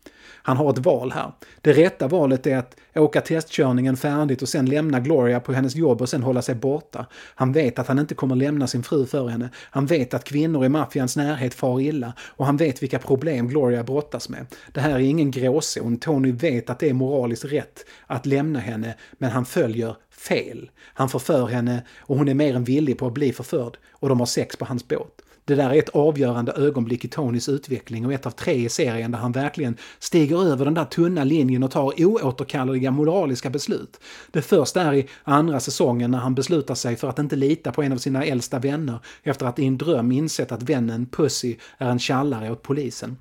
Han 0.42 0.56
har 0.56 0.70
ett 0.70 0.78
val 0.78 1.12
här. 1.12 1.32
Det 1.60 1.72
rätta 1.72 2.08
valet 2.08 2.46
är 2.46 2.56
att 2.56 2.76
åka 2.94 3.20
testkörningen 3.20 3.96
färdigt 3.96 4.42
och 4.42 4.48
sen 4.48 4.66
lämna 4.66 5.00
Gloria 5.00 5.40
på 5.40 5.52
hennes 5.52 5.74
jobb 5.74 6.02
och 6.02 6.08
sen 6.08 6.22
hålla 6.22 6.42
sig 6.42 6.54
borta. 6.54 7.06
Han 7.34 7.52
vet 7.52 7.78
att 7.78 7.88
han 7.88 7.98
inte 7.98 8.14
kommer 8.14 8.36
lämna 8.36 8.66
sin 8.66 8.82
fru 8.82 9.06
för 9.06 9.28
henne. 9.28 9.48
Han 9.56 9.86
vet 9.86 10.14
att 10.14 10.24
kvinnor 10.24 10.64
i 10.64 10.68
maffians 10.68 11.16
närhet 11.16 11.54
far 11.54 11.80
illa 11.80 12.12
och 12.20 12.46
han 12.46 12.56
vet 12.56 12.82
vilka 12.82 12.98
problem 12.98 13.48
Gloria 13.48 13.82
brottas 13.82 14.28
med. 14.28 14.46
Det 14.72 14.80
här 14.80 14.94
är 14.94 14.98
ingen 14.98 15.30
gråzon. 15.30 15.96
Tony 15.96 16.32
vet 16.32 16.70
att 16.70 16.78
det 16.78 16.88
är 16.88 16.94
moraliskt 16.94 17.44
rätt 17.44 17.84
att 18.06 18.26
lämna 18.26 18.58
henne, 18.58 18.94
men 19.12 19.30
han 19.30 19.44
följer 19.44 19.96
fel. 20.10 20.70
Han 20.82 21.08
förför 21.08 21.46
henne 21.46 21.82
och 21.98 22.16
hon 22.16 22.28
är 22.28 22.34
mer 22.34 22.56
än 22.56 22.64
villig 22.64 22.98
på 22.98 23.06
att 23.06 23.14
bli 23.14 23.32
förförd 23.32 23.76
och 23.92 24.08
de 24.08 24.18
har 24.18 24.26
sex 24.26 24.56
på 24.56 24.64
hans 24.64 24.88
båt. 24.88 25.22
Det 25.50 25.56
där 25.56 25.70
är 25.70 25.78
ett 25.78 25.88
avgörande 25.88 26.52
ögonblick 26.52 27.04
i 27.04 27.08
Tonys 27.08 27.48
utveckling 27.48 28.06
och 28.06 28.12
ett 28.12 28.26
av 28.26 28.30
tre 28.30 28.54
i 28.54 28.68
serien 28.68 29.10
där 29.10 29.18
han 29.18 29.32
verkligen 29.32 29.76
stiger 29.98 30.52
över 30.52 30.64
den 30.64 30.74
där 30.74 30.84
tunna 30.84 31.24
linjen 31.24 31.62
och 31.62 31.70
tar 31.70 32.02
oåterkalleliga 32.04 32.90
moraliska 32.90 33.50
beslut. 33.50 34.00
Det 34.30 34.42
första 34.42 34.82
är 34.82 34.94
i 34.94 35.08
andra 35.24 35.60
säsongen 35.60 36.10
när 36.10 36.18
han 36.18 36.34
beslutar 36.34 36.74
sig 36.74 36.96
för 36.96 37.08
att 37.08 37.18
inte 37.18 37.36
lita 37.36 37.72
på 37.72 37.82
en 37.82 37.92
av 37.92 37.96
sina 37.96 38.24
äldsta 38.24 38.58
vänner 38.58 38.98
efter 39.22 39.46
att 39.46 39.58
i 39.58 39.66
en 39.66 39.78
dröm 39.78 40.12
insett 40.12 40.52
att 40.52 40.62
vännen 40.62 41.06
Pussy 41.06 41.56
är 41.78 41.90
en 41.90 41.98
tjallare 41.98 42.52
åt 42.52 42.62
polisen. 42.62 43.16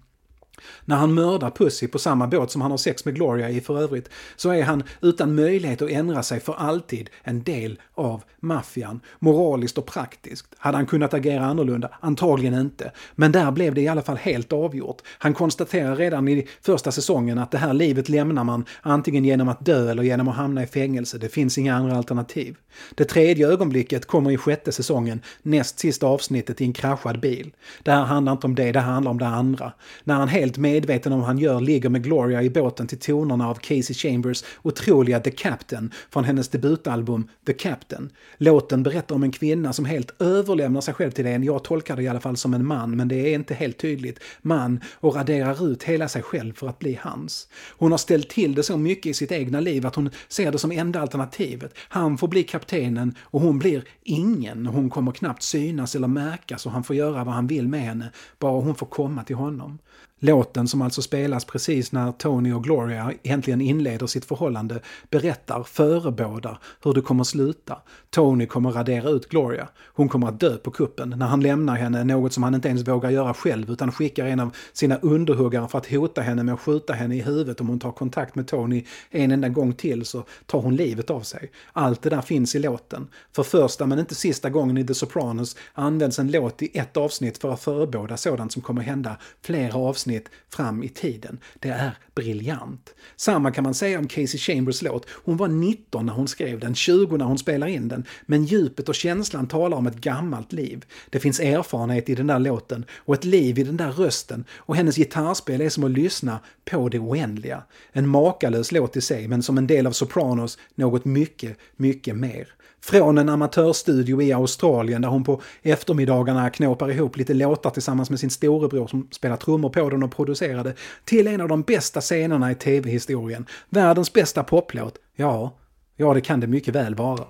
När 0.86 0.96
han 0.96 1.14
mördar 1.14 1.50
Pussy 1.50 1.88
på 1.88 2.00
samma 2.00 2.28
båt 2.28 2.52
som 2.52 2.62
han 2.62 2.72
har 2.72 2.78
sex 2.78 3.06
med 3.06 3.16
Gloria 3.16 3.50
i 3.50 3.62
för 3.62 3.82
övrigt, 3.82 4.10
så 4.36 4.50
är 4.50 4.64
han 4.64 4.84
utan 5.02 5.36
möjlighet 5.36 5.82
att 5.82 5.90
ändra 5.90 6.24
sig 6.24 6.40
för 6.40 6.54
alltid 6.54 7.10
en 7.24 7.44
del 7.44 7.80
av 7.96 8.24
maffian. 8.40 9.00
Moraliskt 9.20 9.78
och 9.78 9.86
praktiskt. 9.86 10.46
Hade 10.58 10.78
han 10.78 10.86
kunnat 10.86 11.14
agera 11.14 11.46
annorlunda? 11.46 11.90
Antagligen 12.00 12.54
inte. 12.54 12.92
Men 13.16 13.32
där 13.32 13.52
blev 13.52 13.74
det 13.74 13.82
i 13.82 13.88
alla 13.88 14.02
fall 14.02 14.18
helt 14.18 14.54
avgjort. 14.54 15.02
Han 15.18 15.34
konstaterar 15.34 15.96
redan 15.96 16.28
i 16.28 16.48
första 16.62 16.92
säsongen 16.92 17.38
att 17.38 17.52
det 17.52 17.58
här 17.58 17.74
livet 17.74 18.10
lämnar 18.10 18.44
man 18.44 18.66
antingen 18.82 19.26
genom 19.26 19.50
att 19.50 19.66
dö 19.66 19.92
eller 19.92 20.04
genom 20.04 20.28
att 20.28 20.36
hamna 20.36 20.64
i 20.64 20.68
fängelse. 20.68 21.18
Det 21.18 21.30
finns 21.30 21.58
inga 21.58 21.76
andra 21.76 21.98
alternativ. 21.98 22.56
Det 22.96 23.06
tredje 23.06 23.48
ögonblicket 23.48 24.06
kommer 24.06 24.32
i 24.32 24.38
sjätte 24.38 24.72
säsongen, 24.72 25.22
näst 25.42 25.80
sista 25.80 26.08
avsnittet 26.08 26.62
i 26.62 26.66
en 26.66 26.74
kraschad 26.74 27.20
bil. 27.20 27.52
Det 27.84 27.92
här 27.92 28.04
handlar 28.04 28.32
inte 28.32 28.48
om 28.48 28.56
det, 28.56 28.72
det 28.72 28.80
handlar 28.80 29.12
om 29.12 29.20
det 29.20 29.28
andra. 29.28 29.74
När 30.04 30.16
han 30.16 30.28
helt 30.28 30.49
Helt 30.50 30.58
medveten 30.58 31.14
om 31.14 31.20
vad 31.20 31.28
han 31.28 31.38
gör 31.38 31.62
ligger 31.62 31.90
med 31.90 32.04
Gloria 32.04 32.44
i 32.44 32.50
båten 32.50 32.88
till 32.88 33.00
tonerna 33.00 33.50
av 33.50 33.56
Casey 33.56 33.94
Chambers 33.96 34.44
otroliga 34.62 35.20
The 35.20 35.32
Captain 35.32 35.92
från 36.10 36.24
hennes 36.24 36.48
debutalbum 36.48 37.28
The 37.46 37.54
Captain. 37.54 38.10
Låten 38.38 38.84
berättar 38.84 39.16
om 39.16 39.24
en 39.24 39.32
kvinna 39.32 39.74
som 39.74 39.86
helt 39.86 40.22
överlämnar 40.22 40.82
sig 40.82 40.94
själv 40.94 41.12
till 41.12 41.26
en, 41.26 41.44
jag 41.44 41.64
tolkar 41.64 41.96
det 41.96 42.04
i 42.04 42.08
alla 42.08 42.20
fall 42.20 42.38
som 42.38 42.54
en 42.54 42.66
man, 42.66 42.98
men 42.98 43.08
det 43.08 43.16
är 43.16 43.36
inte 43.36 43.54
helt 43.54 43.78
tydligt, 43.78 44.20
man 44.42 44.80
och 44.94 45.16
raderar 45.16 45.72
ut 45.72 45.84
hela 45.84 46.08
sig 46.08 46.22
själv 46.22 46.54
för 46.54 46.68
att 46.68 46.80
bli 46.80 47.00
hans. 47.02 47.48
Hon 47.78 47.92
har 47.92 47.98
ställt 47.98 48.30
till 48.30 48.56
det 48.56 48.64
så 48.64 48.78
mycket 48.78 49.06
i 49.06 49.14
sitt 49.14 49.32
egna 49.32 49.60
liv 49.60 49.86
att 49.86 49.96
hon 49.96 50.10
ser 50.28 50.52
det 50.52 50.58
som 50.58 50.72
enda 50.72 51.02
alternativet. 51.02 51.74
Han 51.78 52.18
får 52.18 52.28
bli 52.28 52.44
kaptenen 52.44 53.16
och 53.22 53.42
hon 53.42 53.60
blir 53.60 53.84
ingen. 54.04 54.66
Hon 54.66 54.90
kommer 54.90 55.12
knappt 55.12 55.44
synas 55.44 55.96
eller 55.96 56.08
märkas 56.08 56.66
och 56.66 56.72
han 56.72 56.84
får 56.84 56.96
göra 56.96 57.24
vad 57.24 57.34
han 57.34 57.48
vill 57.48 57.68
med 57.68 57.82
henne, 57.82 58.12
bara 58.40 58.62
hon 58.62 58.76
får 58.76 58.88
komma 58.88 59.24
till 59.24 59.36
honom. 59.36 59.80
Låten 60.22 60.68
som 60.68 60.82
alltså 60.82 61.02
spelas 61.02 61.46
precis 61.46 61.92
när 61.92 62.12
Tony 62.12 62.54
och 62.54 62.64
Gloria 62.64 63.14
egentligen 63.24 63.62
inleder 63.62 64.08
sitt 64.08 64.26
förhållande 64.26 64.80
berättar, 65.10 65.64
förebådar 65.64 66.60
hur 66.84 66.94
det 66.94 67.02
kommer 67.02 67.24
sluta. 67.24 67.78
Tony 68.10 68.46
kommer 68.46 68.72
radera 68.72 69.10
ut 69.10 69.30
Gloria. 69.30 69.68
Hon 69.86 70.10
kommer 70.10 70.28
att 70.28 70.40
dö 70.40 70.58
på 70.58 70.72
kuppen 70.72 71.14
när 71.18 71.26
han 71.26 71.42
lämnar 71.42 71.76
henne, 71.76 72.04
något 72.04 72.34
som 72.34 72.44
han 72.44 72.56
inte 72.56 72.68
ens 72.68 72.88
vågar 72.88 73.10
göra 73.10 73.34
själv 73.34 73.72
utan 73.72 73.92
skickar 73.92 74.26
en 74.26 74.40
av 74.40 74.56
sina 74.74 74.98
underhuggare 74.98 75.68
för 75.68 75.78
att 75.78 75.92
hota 75.92 76.22
henne 76.22 76.44
med 76.44 76.54
att 76.54 76.60
skjuta 76.60 76.94
henne 76.94 77.16
i 77.16 77.22
huvudet 77.22 77.62
om 77.62 77.68
hon 77.68 77.80
tar 77.80 77.92
kontakt 77.92 78.36
med 78.36 78.48
Tony 78.48 78.86
en 79.10 79.32
enda 79.32 79.50
gång 79.50 79.74
till 79.74 80.06
så 80.06 80.24
tar 80.46 80.62
hon 80.62 80.76
livet 80.76 81.10
av 81.10 81.22
sig. 81.22 81.52
Allt 81.74 82.02
det 82.02 82.10
där 82.10 82.22
finns 82.22 82.56
i 82.56 82.60
låten. 82.60 83.08
För 83.36 83.44
första 83.44 83.86
men 83.86 84.00
inte 84.00 84.16
sista 84.16 84.50
gången 84.50 84.78
i 84.78 84.88
The 84.88 84.94
Sopranos 84.94 85.56
används 85.74 86.20
en 86.20 86.32
låt 86.32 86.62
i 86.62 86.78
ett 86.78 86.98
avsnitt 86.98 87.38
för 87.38 87.54
att 87.54 87.62
förebåda 87.62 88.18
sådant 88.18 88.52
som 88.54 88.62
kommer 88.62 88.82
hända 88.82 89.18
flera 89.42 89.76
avsnitt 89.76 90.09
avsnitt 90.10 90.30
fram 90.50 90.84
i 90.84 90.90
tiden. 90.90 91.40
Det 91.60 91.70
är 91.70 91.98
briljant. 92.16 92.96
Samma 93.16 93.52
kan 93.52 93.64
man 93.64 93.74
säga 93.74 94.00
om 94.00 94.08
Casey 94.08 94.40
Chambers 94.40 94.82
låt. 94.82 95.06
Hon 95.10 95.38
var 95.38 95.48
19 95.48 96.06
när 96.06 96.14
hon 96.14 96.28
skrev 96.28 96.60
den, 96.60 96.76
20 96.76 97.18
när 97.18 97.26
hon 97.26 97.38
spelar 97.38 97.68
in 97.68 97.88
den, 97.88 98.06
men 98.26 98.46
djupet 98.46 98.90
och 98.90 98.96
känslan 98.96 99.48
talar 99.48 99.78
om 99.78 99.88
ett 99.88 100.02
gammalt 100.02 100.54
liv. 100.54 100.86
Det 101.10 101.20
finns 101.20 101.40
erfarenhet 101.40 102.10
i 102.10 102.16
den 102.16 102.28
där 102.28 102.40
låten 102.40 102.86
och 103.06 103.14
ett 103.14 103.26
liv 103.26 103.60
i 103.60 103.64
den 103.64 103.78
där 103.78 103.92
rösten 103.92 104.46
och 104.68 104.76
hennes 104.76 104.96
gitarrspel 104.96 105.62
är 105.62 105.70
som 105.70 105.84
att 105.84 105.92
lyssna 105.92 106.40
på 106.66 106.90
det 106.90 107.00
oändliga. 107.00 107.64
En 107.92 108.08
makalös 108.08 108.72
låt 108.72 108.98
i 108.98 109.02
sig, 109.02 109.28
men 109.28 109.44
som 109.44 109.58
en 109.58 109.68
del 109.68 109.88
av 109.88 109.92
Sopranos 109.92 110.58
något 110.76 111.06
mycket, 111.06 111.58
mycket 111.78 112.16
mer. 112.16 112.48
Från 112.82 113.18
en 113.18 113.30
amatörstudio 113.30 114.22
i 114.22 114.34
Australien 114.34 115.02
där 115.02 115.10
hon 115.10 115.24
på 115.24 115.42
eftermiddagarna 115.62 116.50
knåpar 116.50 116.92
ihop 116.92 117.18
lite 117.18 117.34
låtar 117.34 117.70
tillsammans 117.70 118.10
med 118.10 118.20
sin 118.20 118.30
storebror 118.30 118.88
som 118.88 119.08
spelar 119.12 119.38
trummor 119.38 119.70
på 119.70 119.90
den 119.90 119.99
och 120.04 120.16
producerade, 120.16 120.74
till 121.06 121.28
en 121.28 121.42
av 121.42 121.48
de 121.48 121.62
bästa 121.62 122.02
scenerna 122.02 122.52
i 122.52 122.56
tv-historien. 122.56 123.46
Världens 123.70 124.14
bästa 124.14 124.44
poplåt. 124.44 124.96
Ja, 125.16 125.56
Ja, 126.02 126.14
det 126.14 126.22
kan 126.22 126.40
det 126.40 126.48
mycket 126.48 126.76
väl 126.76 126.96
vara. 126.96 127.26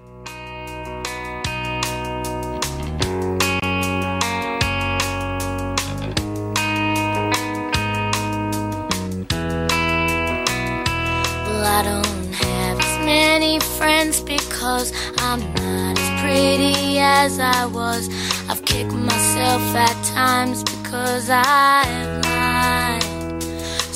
I 11.71 11.81
don't 11.83 12.33
have 12.33 12.79
as 12.79 13.05
many 13.05 13.59
friends 13.59 14.21
because 14.21 14.91
I'm 15.17 15.39
not 15.55 15.97
as 15.99 16.21
pretty 16.21 16.99
as 16.99 17.39
I 17.39 17.65
was. 17.65 18.09
I've 18.49 18.63
kicked 18.65 18.93
myself 18.93 19.61
at 19.75 19.95
times 20.13 20.63
because 20.63 21.29
I 21.29 21.83
I've 21.85 22.38
lied. 22.59 23.43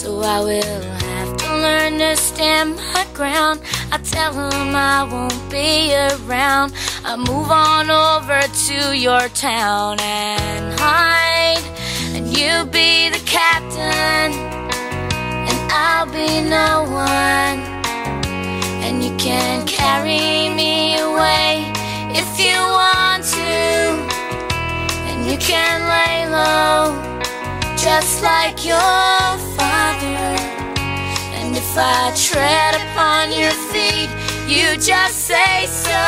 So 0.02 0.10
I 0.36 0.40
will 0.48 0.82
have 1.10 1.32
to 1.42 1.48
learn 1.66 1.94
to 2.00 2.16
stand 2.18 2.76
my 2.76 3.06
ground. 3.14 3.58
I 3.92 3.98
tell 4.16 4.34
them 4.34 4.76
I 4.76 5.04
won't 5.14 5.42
be 5.50 5.94
around. 6.12 6.74
I 7.06 7.14
move 7.30 7.50
on 7.52 7.86
over 7.90 8.42
to 8.68 8.78
your 9.08 9.26
town 9.50 10.00
and 10.00 10.80
hide. 10.80 11.66
And 12.16 12.26
you 12.38 12.52
be 12.80 13.10
the 13.16 13.24
captain 13.26 14.32
and 15.50 15.60
I'll 15.86 16.10
be 16.22 16.32
no 16.60 16.72
one. 17.10 17.60
And 18.86 18.96
you 19.06 19.14
can 19.18 19.66
carry 19.68 20.50
me 20.60 20.74
away 21.08 21.50
if 22.22 22.30
you 22.46 22.58
want 22.80 23.24
to. 23.38 23.54
And 25.10 25.20
you 25.30 25.38
can 25.38 25.78
lay 25.96 26.18
low, 26.38 26.82
just 27.84 28.24
like 28.24 28.66
your 28.66 28.80
father. 29.60 30.32
And 31.36 31.54
if 31.54 31.72
I 31.76 32.14
tread 32.16 32.76
upon 32.80 33.34
your 33.38 33.52
feet, 33.72 34.10
you 34.48 34.78
just 34.78 35.28
say 35.28 35.66
so. 35.66 36.04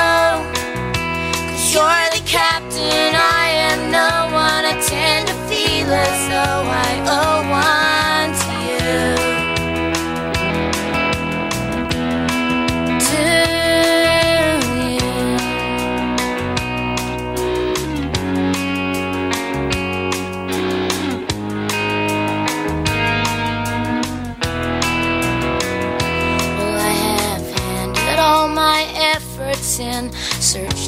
Cause 1.51 1.73
you're 1.73 2.07
the 2.15 2.23
captain, 2.26 3.11
I 3.13 3.47
am 3.69 3.91
no 3.91 4.34
one. 4.34 4.63
I 4.63 4.80
tend 4.88 5.28
to 5.28 5.34
feel 5.49 5.91
as 5.91 6.19
though 6.30 6.63
I 6.63 6.91
owe 7.11 7.49
one 7.49 7.95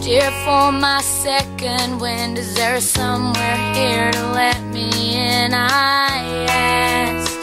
here 0.08 0.32
for 0.45 0.72
my 0.72 1.01
second 1.01 1.99
wind. 1.99 2.38
Is 2.38 2.55
there 2.55 2.80
somewhere 2.80 3.58
here 3.74 4.10
to 4.10 4.32
let 4.32 4.64
me 4.64 4.89
in? 5.16 5.53
I 5.53 6.45
asked. 6.47 7.36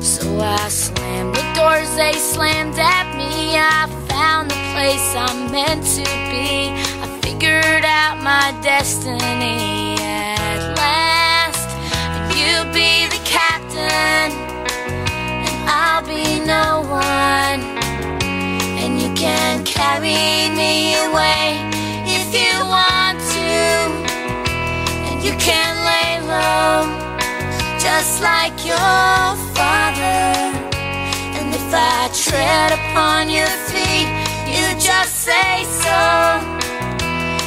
So 0.00 0.38
I 0.38 0.68
slammed 0.68 1.34
the 1.34 1.42
doors, 1.58 1.90
they 1.96 2.12
slammed 2.12 2.78
at 2.78 3.16
me. 3.16 3.56
I 3.58 3.88
found 4.06 4.52
the 4.52 4.62
place 4.74 5.08
I'm 5.16 5.50
meant 5.50 5.84
to 5.98 6.04
be. 6.30 6.70
I 7.02 7.18
figured 7.20 7.84
out 7.84 8.22
my 8.22 8.56
destiny 8.62 9.96
at 9.98 10.62
last. 10.78 11.68
And 12.14 12.30
you 12.38 12.62
be 12.72 13.08
the 13.10 13.22
captain 13.26 14.30
and 15.46 15.56
I'll 15.68 16.06
be 16.06 16.46
no 16.46 16.86
one. 16.88 17.60
And 18.78 19.02
you 19.02 19.12
can 19.14 19.64
carry 19.64 20.48
me 20.54 20.94
away 20.94 21.71
you 25.22 25.32
can 25.38 25.72
lay 25.90 26.12
low, 26.26 26.82
just 27.78 28.22
like 28.22 28.56
your 28.66 29.22
father. 29.54 30.26
And 31.38 31.54
if 31.54 31.68
I 31.72 32.10
tread 32.12 32.72
upon 32.72 33.30
your 33.30 33.52
feet, 33.70 34.10
you 34.50 34.66
just 34.80 35.14
say 35.28 35.62
so. 35.84 36.00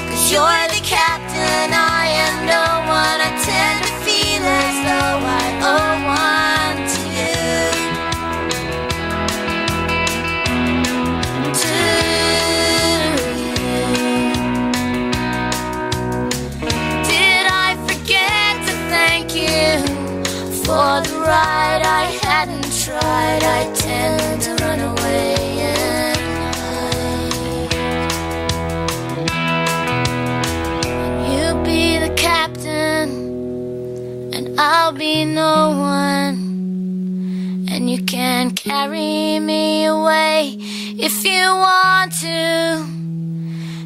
Cause 0.07 0.31
you're 0.31 0.67
the 0.75 0.81
captain, 0.83 1.67
I 1.73 2.03
am 2.25 2.35
no 2.55 2.65
one. 2.87 3.19
I 3.27 3.31
tend 3.43 3.77
to 3.85 3.91
feel 4.05 4.43
as 4.63 4.75
though 4.87 5.19
I 5.39 5.45
owe 5.71 6.07
one 6.07 6.34
for 21.35 21.83
I 22.01 22.05
hadn't 22.23 22.69
tried? 22.83 23.43
I 23.59 23.61
tend 23.73 24.41
to 24.45 24.51
run 24.63 24.79
away 24.91 25.35
and 25.73 26.17
hide. 26.55 27.73
You 31.31 31.45
be 31.69 31.81
the 32.05 32.13
captain, 32.15 33.09
and 34.35 34.45
I'll 34.59 34.93
be 34.93 35.25
no 35.25 35.57
one. 35.71 36.35
And 37.71 37.89
you 37.89 37.99
can 38.03 38.51
carry 38.51 39.39
me 39.39 39.85
away 39.85 40.55
if 41.07 41.15
you 41.25 41.43
want 41.67 42.09
to. 42.27 42.39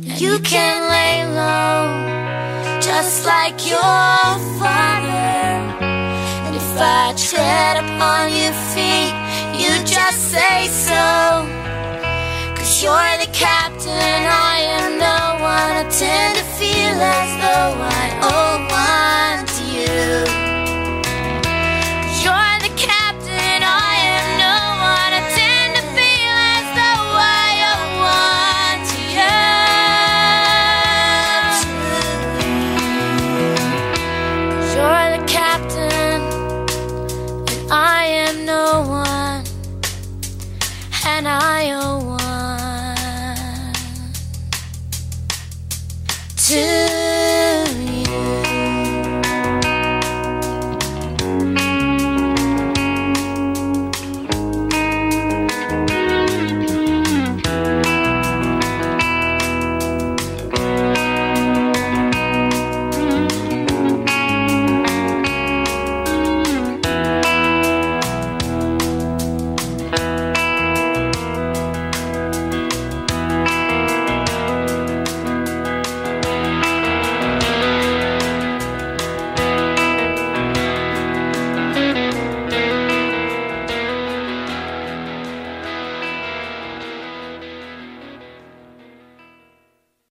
And 0.05 0.15
you 0.25 0.37
can 0.51 0.75
lay 0.95 1.15
low, 1.41 1.79
just 2.79 3.25
like 3.25 3.57
your 3.73 4.37
father. 4.59 4.98
I 6.81 7.13
tread 7.17 7.75
upon 7.83 8.31
your 8.31 8.53
feet, 8.71 9.13
you 9.59 9.83
just 9.85 10.31
say 10.31 10.67
so. 10.67 11.45
Cause 12.55 12.81
you're 12.81 13.17
the 13.19 13.29
captain, 13.33 13.91
I 13.91 14.59
am 14.77 14.97
no 14.97 15.43
one. 15.43 15.85
I 15.85 15.89
tend 15.89 16.37
to 16.37 16.43
feel 16.57 17.01
as 17.01 17.31
though 17.41 17.81
I 17.83 18.63
owe. 18.63 18.68